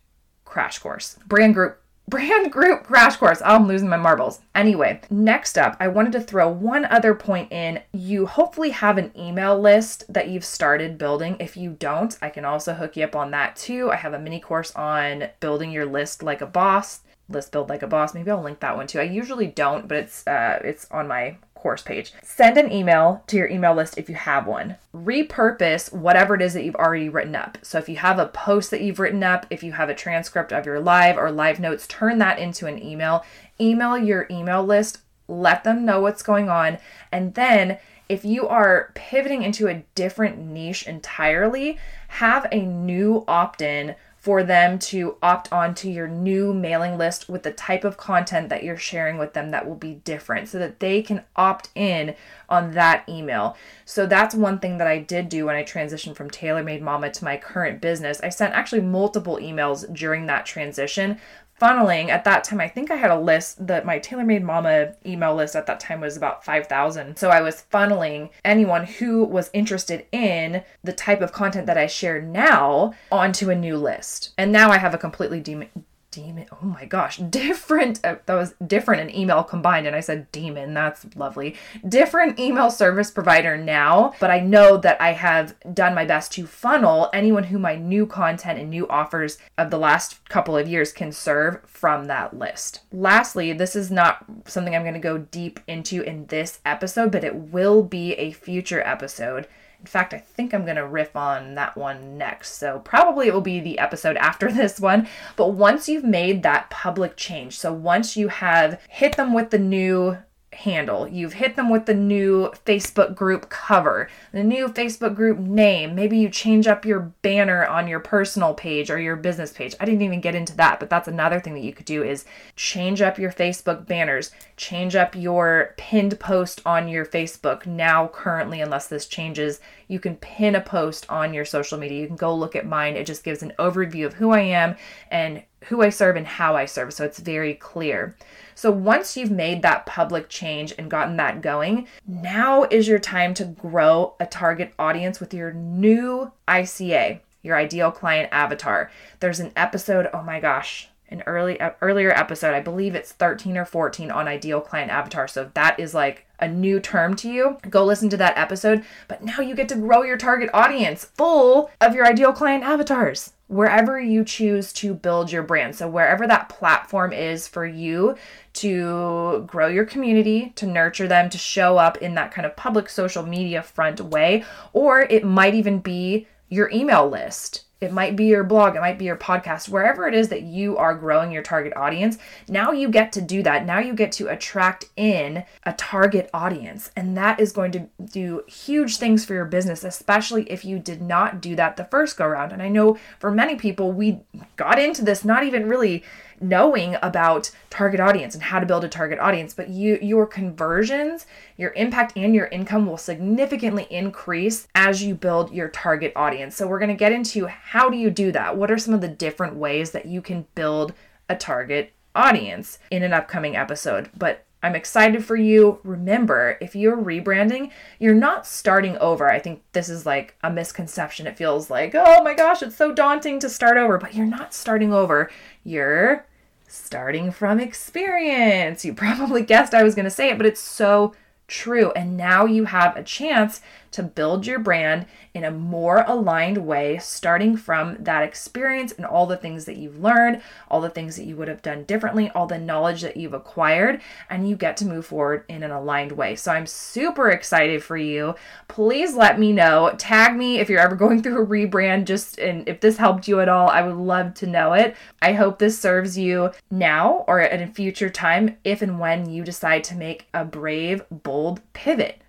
Crash 0.45 0.79
Course. 0.79 1.19
Brand 1.27 1.53
Group 1.53 1.81
brand 2.09 2.51
group 2.51 2.83
crash 2.83 3.17
course. 3.17 3.41
Oh, 3.41 3.55
I'm 3.55 3.67
losing 3.67 3.89
my 3.89 3.97
marbles. 3.97 4.41
Anyway, 4.55 5.01
next 5.09 5.57
up, 5.57 5.77
I 5.79 5.87
wanted 5.87 6.13
to 6.13 6.21
throw 6.21 6.49
one 6.49 6.85
other 6.85 7.13
point 7.13 7.51
in. 7.51 7.81
You 7.93 8.25
hopefully 8.25 8.71
have 8.71 8.97
an 8.97 9.11
email 9.17 9.59
list 9.59 10.11
that 10.11 10.29
you've 10.29 10.45
started 10.45 10.97
building. 10.97 11.37
If 11.39 11.55
you 11.55 11.71
don't, 11.71 12.17
I 12.21 12.29
can 12.29 12.45
also 12.45 12.73
hook 12.73 12.97
you 12.97 13.03
up 13.03 13.15
on 13.15 13.31
that 13.31 13.55
too. 13.55 13.91
I 13.91 13.95
have 13.95 14.13
a 14.13 14.19
mini 14.19 14.39
course 14.39 14.75
on 14.75 15.29
building 15.39 15.71
your 15.71 15.85
list 15.85 16.23
like 16.23 16.41
a 16.41 16.47
boss 16.47 17.01
list 17.29 17.51
build 17.51 17.69
like 17.69 17.83
a 17.83 17.87
boss 17.87 18.15
maybe 18.15 18.31
i'll 18.31 18.41
link 18.41 18.59
that 18.59 18.75
one 18.75 18.87
too 18.87 18.99
i 18.99 19.03
usually 19.03 19.45
don't 19.45 19.87
but 19.87 19.97
it's 19.97 20.25
uh 20.25 20.59
it's 20.63 20.87
on 20.89 21.07
my 21.07 21.37
course 21.59 21.81
page. 21.81 22.13
Send 22.23 22.57
an 22.57 22.71
email 22.71 23.23
to 23.27 23.37
your 23.37 23.49
email 23.49 23.75
list 23.75 23.97
if 23.97 24.09
you 24.09 24.15
have 24.15 24.47
one. 24.47 24.77
Repurpose 24.95 25.93
whatever 25.93 26.35
it 26.35 26.41
is 26.41 26.53
that 26.53 26.63
you've 26.63 26.75
already 26.75 27.09
written 27.09 27.35
up. 27.35 27.57
So 27.61 27.77
if 27.77 27.89
you 27.89 27.97
have 27.97 28.17
a 28.17 28.27
post 28.27 28.71
that 28.71 28.81
you've 28.81 28.99
written 28.99 29.23
up, 29.23 29.45
if 29.49 29.61
you 29.61 29.73
have 29.73 29.89
a 29.89 29.95
transcript 29.95 30.51
of 30.51 30.65
your 30.65 30.79
live 30.79 31.17
or 31.17 31.31
live 31.31 31.59
notes, 31.59 31.85
turn 31.87 32.17
that 32.19 32.39
into 32.39 32.65
an 32.65 32.81
email. 32.81 33.23
Email 33.59 33.97
your 33.97 34.25
email 34.31 34.63
list, 34.63 34.99
let 35.27 35.63
them 35.63 35.85
know 35.85 36.01
what's 36.01 36.23
going 36.23 36.49
on, 36.49 36.77
and 37.11 37.35
then 37.35 37.77
if 38.07 38.25
you 38.25 38.47
are 38.47 38.91
pivoting 38.95 39.43
into 39.43 39.67
a 39.67 39.83
different 39.93 40.39
niche 40.39 40.87
entirely, 40.87 41.77
have 42.07 42.47
a 42.51 42.65
new 42.65 43.23
opt 43.27 43.61
in 43.61 43.95
for 44.29 44.43
them 44.43 44.77
to 44.77 45.17
opt 45.23 45.51
on 45.51 45.73
to 45.73 45.89
your 45.89 46.07
new 46.07 46.53
mailing 46.53 46.99
list 46.99 47.27
with 47.27 47.41
the 47.41 47.51
type 47.51 47.83
of 47.83 47.97
content 47.97 48.47
that 48.47 48.63
you're 48.63 48.77
sharing 48.77 49.17
with 49.17 49.33
them 49.33 49.49
that 49.49 49.67
will 49.67 49.73
be 49.73 49.95
different 50.03 50.47
so 50.47 50.59
that 50.59 50.79
they 50.79 51.01
can 51.01 51.23
opt 51.35 51.67
in 51.73 52.13
on 52.47 52.73
that 52.73 53.03
email. 53.09 53.57
So 53.85 54.05
that's 54.05 54.35
one 54.35 54.59
thing 54.59 54.77
that 54.77 54.85
I 54.85 54.99
did 54.99 55.29
do 55.29 55.47
when 55.47 55.55
I 55.55 55.63
transitioned 55.63 56.15
from 56.15 56.29
TaylorMade 56.29 56.79
Mama 56.79 57.09
to 57.09 57.25
my 57.25 57.37
current 57.37 57.81
business. 57.81 58.21
I 58.21 58.29
sent 58.29 58.53
actually 58.53 58.81
multiple 58.81 59.37
emails 59.37 59.91
during 59.91 60.27
that 60.27 60.45
transition 60.45 61.17
funneling 61.59 62.09
at 62.09 62.23
that 62.23 62.43
time 62.43 62.59
i 62.59 62.67
think 62.67 62.89
i 62.91 62.95
had 62.95 63.11
a 63.11 63.19
list 63.19 63.65
that 63.65 63.85
my 63.85 63.99
taylor-made 63.99 64.43
mama 64.43 64.93
email 65.05 65.35
list 65.35 65.55
at 65.55 65.65
that 65.65 65.79
time 65.79 66.01
was 66.01 66.17
about 66.17 66.43
5000 66.43 67.17
so 67.17 67.29
i 67.29 67.41
was 67.41 67.65
funneling 67.71 68.29
anyone 68.45 68.85
who 68.85 69.23
was 69.23 69.49
interested 69.53 70.05
in 70.11 70.63
the 70.83 70.93
type 70.93 71.21
of 71.21 71.31
content 71.31 71.65
that 71.67 71.77
i 71.77 71.87
share 71.87 72.21
now 72.21 72.93
onto 73.11 73.49
a 73.49 73.55
new 73.55 73.77
list. 73.77 74.33
And 74.37 74.51
now 74.51 74.71
i 74.71 74.77
have 74.77 74.93
a 74.93 74.97
completely 74.97 75.39
de- 75.39 75.69
demon 76.11 76.45
oh 76.51 76.65
my 76.65 76.85
gosh 76.85 77.17
different 77.17 78.03
uh, 78.03 78.15
that 78.25 78.35
was 78.35 78.53
different 78.65 79.01
and 79.01 79.15
email 79.15 79.43
combined. 79.43 79.87
And 79.87 79.95
i 79.95 79.99
said 79.99 80.31
demon 80.31 80.73
that's 80.73 81.05
lovely. 81.15 81.55
Different 81.87 82.39
email 82.39 82.71
service 82.71 83.11
provider 83.11 83.57
now 83.57 84.13
but 84.19 84.31
i 84.31 84.39
know 84.39 84.77
that 84.77 84.99
i 85.01 85.13
have 85.13 85.55
done 85.73 85.95
my 85.95 86.05
best 86.05 86.31
to 86.33 86.45
funnel 86.47 87.09
anyone 87.13 87.45
who 87.45 87.59
my 87.59 87.75
new 87.75 88.05
content 88.05 88.59
and 88.59 88.69
new 88.69 88.87
offers 88.87 89.37
of 89.57 89.69
the 89.69 89.77
last 89.77 90.27
couple 90.29 90.57
of 90.57 90.67
years 90.67 90.91
can 90.91 91.11
serve 91.11 91.61
from 91.65 92.05
that 92.05 92.37
list. 92.37 92.81
Lastly 92.91 93.53
this 93.53 93.75
is 93.75 93.91
not 93.91 94.25
something 94.45 94.75
i'm 94.75 94.83
going 94.83 94.93
to 94.93 94.99
go 94.99 95.17
deep 95.17 95.59
into 95.67 96.01
in 96.01 96.25
this 96.27 96.59
episode 96.65 97.11
but 97.11 97.23
it 97.23 97.35
will 97.35 97.83
be 97.83 98.13
a 98.13 98.31
future 98.31 98.81
episode 98.81 99.47
in 99.79 99.85
fact, 99.85 100.13
I 100.13 100.17
think 100.17 100.53
I'm 100.53 100.65
going 100.65 100.75
to 100.75 100.85
riff 100.85 101.15
on 101.15 101.55
that 101.55 101.77
one 101.77 102.17
next. 102.17 102.55
So 102.55 102.79
probably 102.79 103.27
it 103.27 103.33
will 103.33 103.41
be 103.41 103.59
the 103.59 103.79
episode 103.79 104.17
after 104.29 104.51
this 104.51 104.79
one. 104.79 105.07
But 105.35 105.53
once 105.53 105.87
you've 105.87 106.03
made 106.03 106.43
that 106.43 106.69
public 106.69 107.15
change, 107.15 107.57
so 107.57 107.71
once 107.71 108.17
you 108.17 108.27
have 108.27 108.81
hit 108.89 109.15
them 109.15 109.33
with 109.33 109.51
the 109.51 109.59
new 109.59 110.17
handle. 110.53 111.07
You've 111.07 111.33
hit 111.33 111.55
them 111.55 111.69
with 111.69 111.85
the 111.85 111.93
new 111.93 112.51
Facebook 112.65 113.15
group 113.15 113.49
cover, 113.49 114.09
the 114.31 114.43
new 114.43 114.67
Facebook 114.67 115.15
group 115.15 115.37
name. 115.37 115.95
Maybe 115.95 116.17
you 116.17 116.29
change 116.29 116.67
up 116.67 116.85
your 116.85 116.99
banner 117.21 117.65
on 117.65 117.87
your 117.87 117.99
personal 117.99 118.53
page 118.53 118.89
or 118.89 118.99
your 118.99 119.15
business 119.15 119.53
page. 119.53 119.75
I 119.79 119.85
didn't 119.85 120.01
even 120.01 120.21
get 120.21 120.35
into 120.35 120.55
that, 120.57 120.79
but 120.79 120.89
that's 120.89 121.07
another 121.07 121.39
thing 121.39 121.53
that 121.53 121.63
you 121.63 121.73
could 121.73 121.85
do 121.85 122.03
is 122.03 122.25
change 122.55 123.01
up 123.01 123.19
your 123.19 123.31
Facebook 123.31 123.85
banners, 123.85 124.31
change 124.57 124.95
up 124.95 125.15
your 125.15 125.75
pinned 125.77 126.19
post 126.19 126.61
on 126.65 126.87
your 126.87 127.05
Facebook. 127.05 127.65
Now 127.65 128.07
currently 128.07 128.61
unless 128.61 128.87
this 128.87 129.07
changes, 129.07 129.59
you 129.87 129.99
can 129.99 130.15
pin 130.15 130.55
a 130.55 130.61
post 130.61 131.05
on 131.09 131.33
your 131.33 131.45
social 131.45 131.77
media. 131.77 132.01
You 132.01 132.07
can 132.07 132.15
go 132.15 132.35
look 132.35 132.55
at 132.55 132.65
mine. 132.65 132.95
It 132.95 133.05
just 133.05 133.23
gives 133.23 133.43
an 133.43 133.53
overview 133.59 134.05
of 134.05 134.13
who 134.13 134.31
I 134.31 134.41
am 134.41 134.75
and 135.11 135.43
who 135.65 135.81
I 135.81 135.89
serve 135.89 136.15
and 136.15 136.27
how 136.27 136.55
I 136.55 136.65
serve. 136.65 136.93
So 136.93 137.03
it's 137.05 137.19
very 137.19 137.53
clear. 137.53 138.15
So 138.55 138.71
once 138.71 139.15
you've 139.15 139.31
made 139.31 139.61
that 139.61 139.85
public 139.85 140.29
change 140.29 140.73
and 140.77 140.91
gotten 140.91 141.17
that 141.17 141.41
going, 141.41 141.87
now 142.07 142.63
is 142.63 142.87
your 142.87 142.99
time 142.99 143.33
to 143.35 143.45
grow 143.45 144.15
a 144.19 144.25
target 144.25 144.73
audience 144.77 145.19
with 145.19 145.33
your 145.33 145.53
new 145.53 146.31
ICA, 146.47 147.19
your 147.41 147.55
ideal 147.55 147.91
client 147.91 148.29
avatar. 148.31 148.91
There's 149.19 149.39
an 149.39 149.53
episode, 149.55 150.09
oh 150.13 150.23
my 150.23 150.39
gosh, 150.39 150.88
an 151.09 151.23
early 151.25 151.59
uh, 151.59 151.71
earlier 151.81 152.11
episode, 152.11 152.53
I 152.53 152.61
believe 152.61 152.95
it's 152.95 153.11
13 153.11 153.57
or 153.57 153.65
14 153.65 154.11
on 154.11 154.27
ideal 154.27 154.61
client 154.61 154.91
avatar. 154.91 155.27
So 155.27 155.51
that 155.53 155.79
is 155.79 155.93
like 155.93 156.25
a 156.39 156.47
new 156.47 156.79
term 156.79 157.15
to 157.17 157.29
you, 157.29 157.57
go 157.69 157.83
listen 157.83 158.09
to 158.09 158.17
that 158.17 158.37
episode. 158.37 158.83
But 159.07 159.23
now 159.23 159.39
you 159.41 159.55
get 159.55 159.69
to 159.69 159.75
grow 159.75 160.03
your 160.03 160.17
target 160.17 160.49
audience 160.53 161.03
full 161.03 161.69
of 161.81 161.93
your 161.93 162.05
ideal 162.05 162.31
client 162.31 162.63
avatars 162.63 163.33
wherever 163.47 163.99
you 163.99 164.23
choose 164.23 164.71
to 164.71 164.93
build 164.93 165.31
your 165.31 165.43
brand. 165.43 165.75
So, 165.75 165.89
wherever 165.89 166.25
that 166.27 166.49
platform 166.49 167.11
is 167.11 167.47
for 167.47 167.65
you 167.65 168.15
to 168.53 169.43
grow 169.47 169.67
your 169.67 169.85
community, 169.85 170.53
to 170.55 170.65
nurture 170.65 171.07
them, 171.07 171.29
to 171.29 171.37
show 171.37 171.77
up 171.77 171.97
in 171.97 172.15
that 172.15 172.31
kind 172.31 172.45
of 172.45 172.55
public 172.55 172.89
social 172.89 173.23
media 173.23 173.61
front 173.61 173.99
way, 173.99 174.45
or 174.71 175.01
it 175.01 175.25
might 175.25 175.55
even 175.55 175.79
be 175.79 176.27
your 176.47 176.69
email 176.71 177.09
list 177.09 177.65
it 177.81 177.93
might 177.93 178.15
be 178.15 178.25
your 178.25 178.43
blog, 178.43 178.75
it 178.75 178.81
might 178.81 178.99
be 178.99 179.05
your 179.05 179.15
podcast, 179.15 179.69
wherever 179.69 180.07
it 180.07 180.13
is 180.13 180.27
that 180.29 180.43
you 180.43 180.77
are 180.77 180.93
growing 180.93 181.31
your 181.31 181.43
target 181.43 181.73
audience. 181.75 182.17
Now 182.47 182.71
you 182.71 182.89
get 182.89 183.11
to 183.13 183.21
do 183.21 183.41
that. 183.43 183.65
Now 183.65 183.79
you 183.79 183.93
get 183.93 184.11
to 184.13 184.27
attract 184.27 184.85
in 184.97 185.43
a 185.63 185.73
target 185.73 186.29
audience. 186.33 186.91
And 186.95 187.15
that 187.17 187.39
is 187.39 187.51
going 187.51 187.71
to 187.73 187.87
do 188.03 188.43
huge 188.47 188.97
things 188.97 189.23
for 189.23 189.33
your 189.33 189.45
business, 189.45 189.83
especially 189.83 190.49
if 190.51 190.65
you 190.65 190.79
did 190.79 191.01
not 191.01 191.41
do 191.41 191.55
that 191.55 191.77
the 191.77 191.85
first 191.85 192.17
go 192.17 192.27
round. 192.27 192.51
And 192.51 192.61
I 192.61 192.67
know 192.67 192.97
for 193.17 193.31
many 193.31 193.55
people, 193.55 193.91
we 193.91 194.19
got 194.57 194.77
into 194.77 195.03
this 195.03 195.23
not 195.23 195.43
even 195.43 195.69
really 195.69 196.03
knowing 196.41 196.95
about 197.01 197.51
target 197.69 197.99
audience 197.99 198.33
and 198.33 198.43
how 198.43 198.59
to 198.59 198.65
build 198.65 198.83
a 198.83 198.89
target 198.89 199.19
audience 199.19 199.53
but 199.53 199.69
you 199.69 199.97
your 200.01 200.25
conversions 200.25 201.25
your 201.57 201.71
impact 201.73 202.13
and 202.15 202.33
your 202.33 202.47
income 202.47 202.85
will 202.85 202.97
significantly 202.97 203.87
increase 203.89 204.67
as 204.75 205.03
you 205.03 205.15
build 205.15 205.51
your 205.51 205.69
target 205.69 206.11
audience 206.15 206.55
so 206.55 206.67
we're 206.67 206.79
going 206.79 206.89
to 206.89 206.95
get 206.95 207.11
into 207.11 207.47
how 207.47 207.89
do 207.89 207.97
you 207.97 208.09
do 208.09 208.31
that 208.31 208.57
what 208.57 208.71
are 208.71 208.77
some 208.77 208.93
of 208.93 209.01
the 209.01 209.07
different 209.07 209.55
ways 209.55 209.91
that 209.91 210.05
you 210.05 210.21
can 210.21 210.45
build 210.55 210.93
a 211.27 211.35
target 211.35 211.93
audience 212.15 212.79
in 212.91 213.03
an 213.03 213.13
upcoming 213.13 213.55
episode 213.55 214.09
but 214.17 214.45
I'm 214.61 214.75
excited 214.75 215.23
for 215.23 215.37
you. 215.37 215.79
Remember, 215.83 216.57
if 216.59 216.75
you're 216.75 216.97
rebranding, 216.97 217.71
you're 217.97 218.13
not 218.13 218.45
starting 218.45 218.97
over. 218.97 219.29
I 219.29 219.39
think 219.39 219.63
this 219.71 219.87
is 219.87 220.05
like 220.05 220.35
a 220.43 220.51
misconception. 220.51 221.27
It 221.27 221.37
feels 221.37 221.69
like, 221.69 221.95
oh 221.95 222.23
my 222.23 222.33
gosh, 222.33 222.61
it's 222.61 222.75
so 222.75 222.91
daunting 222.91 223.39
to 223.39 223.49
start 223.49 223.77
over, 223.77 223.97
but 223.97 224.15
you're 224.15 224.25
not 224.25 224.53
starting 224.53 224.93
over. 224.93 225.31
You're 225.63 226.25
starting 226.69 227.31
from 227.31 227.59
experience. 227.59 228.85
You 228.85 228.93
probably 228.93 229.41
guessed 229.45 229.73
I 229.73 229.83
was 229.83 229.95
going 229.95 230.05
to 230.05 230.11
say 230.11 230.29
it, 230.29 230.37
but 230.37 230.45
it's 230.45 230.61
so 230.61 231.13
true. 231.47 231.91
And 231.91 232.15
now 232.15 232.45
you 232.45 232.65
have 232.65 232.95
a 232.95 233.03
chance 233.03 233.61
to 233.91 234.03
build 234.03 234.45
your 234.45 234.59
brand 234.59 235.05
in 235.33 235.43
a 235.43 235.51
more 235.51 236.03
aligned 236.07 236.57
way, 236.57 236.97
starting 236.97 237.55
from 237.55 237.97
that 237.99 238.23
experience 238.23 238.91
and 238.93 239.05
all 239.05 239.25
the 239.25 239.37
things 239.37 239.65
that 239.65 239.77
you've 239.77 240.01
learned, 240.01 240.41
all 240.69 240.81
the 240.81 240.89
things 240.89 241.15
that 241.15 241.25
you 241.25 241.35
would 241.35 241.47
have 241.47 241.61
done 241.61 241.83
differently, 241.83 242.29
all 242.31 242.47
the 242.47 242.57
knowledge 242.57 243.01
that 243.01 243.17
you've 243.17 243.33
acquired, 243.33 244.01
and 244.29 244.49
you 244.49 244.55
get 244.55 244.77
to 244.77 244.85
move 244.85 245.05
forward 245.05 245.43
in 245.47 245.63
an 245.63 245.71
aligned 245.71 246.11
way. 246.11 246.35
So 246.35 246.51
I'm 246.51 246.65
super 246.65 247.29
excited 247.29 247.83
for 247.83 247.97
you. 247.97 248.35
Please 248.67 249.15
let 249.15 249.39
me 249.39 249.51
know. 249.51 249.93
Tag 249.97 250.35
me 250.35 250.59
if 250.59 250.69
you're 250.69 250.79
ever 250.79 250.95
going 250.99 251.21
through 251.21 251.41
a 251.41 251.45
rebrand, 251.45 252.05
just 252.05 252.39
and 252.39 252.67
if 252.67 252.79
this 252.79 252.97
helped 252.97 253.27
you 253.27 253.39
at 253.39 253.49
all, 253.49 253.69
I 253.69 253.81
would 253.81 253.95
love 253.95 254.33
to 254.35 254.47
know 254.47 254.73
it. 254.73 254.95
I 255.21 255.33
hope 255.33 255.59
this 255.59 255.79
serves 255.79 256.17
you 256.17 256.51
now 256.71 257.25
or 257.27 257.39
at 257.39 257.61
a 257.61 257.67
future 257.67 258.09
time 258.09 258.57
if 258.63 258.81
and 258.81 258.99
when 258.99 259.29
you 259.29 259.43
decide 259.43 259.83
to 259.85 259.95
make 259.95 260.27
a 260.33 260.45
brave, 260.45 261.03
bold 261.09 261.61
pivot. 261.73 262.21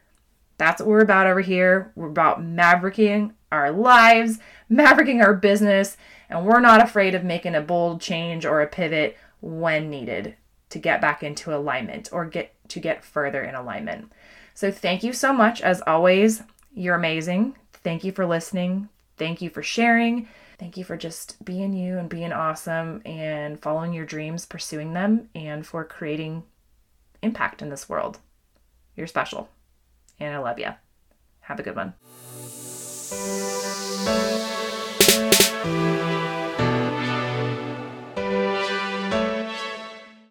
That's 0.61 0.83
what 0.83 0.89
we're 0.91 1.01
about 1.01 1.27
over 1.27 1.41
here. 1.41 1.91
We're 1.95 2.11
about 2.11 2.43
mavericking 2.43 3.33
our 3.51 3.73
lives, 3.73 4.39
mavericking 4.71 5.25
our 5.25 5.33
business, 5.33 5.97
and 6.29 6.45
we're 6.45 6.61
not 6.61 6.83
afraid 6.83 7.15
of 7.15 7.25
making 7.25 7.55
a 7.55 7.63
bold 7.63 8.03
change 8.03 8.45
or 8.45 8.61
a 8.61 8.67
pivot 8.67 9.17
when 9.41 9.89
needed 9.89 10.37
to 10.69 10.79
get 10.79 11.01
back 11.01 11.23
into 11.23 11.57
alignment 11.57 12.11
or 12.13 12.27
get 12.27 12.53
to 12.69 12.79
get 12.79 13.03
further 13.03 13.43
in 13.43 13.55
alignment. 13.55 14.13
So 14.53 14.71
thank 14.71 15.03
you 15.03 15.15
so 15.15 15.33
much 15.33 15.63
as 15.63 15.81
always. 15.87 16.43
You're 16.75 16.95
amazing. 16.95 17.57
Thank 17.83 18.05
you 18.05 18.13
for 18.13 18.27
listening. 18.27 18.91
Thank 19.17 19.41
you 19.41 19.49
for 19.49 19.63
sharing. 19.63 20.29
Thank 20.59 20.77
you 20.77 20.85
for 20.85 20.99
just 20.99 21.43
being 21.43 21.73
you 21.73 21.97
and 21.97 22.11
being 22.11 22.35
awesome 22.35 23.01
and 23.07 23.59
following 23.63 23.95
your 23.95 24.05
dreams, 24.05 24.45
pursuing 24.45 24.93
them, 24.93 25.31
and 25.35 25.67
for 25.67 25.87
creating 25.87 26.43
impact 27.23 27.63
in 27.63 27.71
this 27.71 27.89
world. 27.89 28.19
You're 28.95 29.07
special. 29.07 29.49
And 30.21 30.35
I 30.35 30.39
love 30.39 30.59
you. 30.59 30.69
Have 31.41 31.59
a 31.59 31.63
good 31.63 31.77
one. 31.77 31.95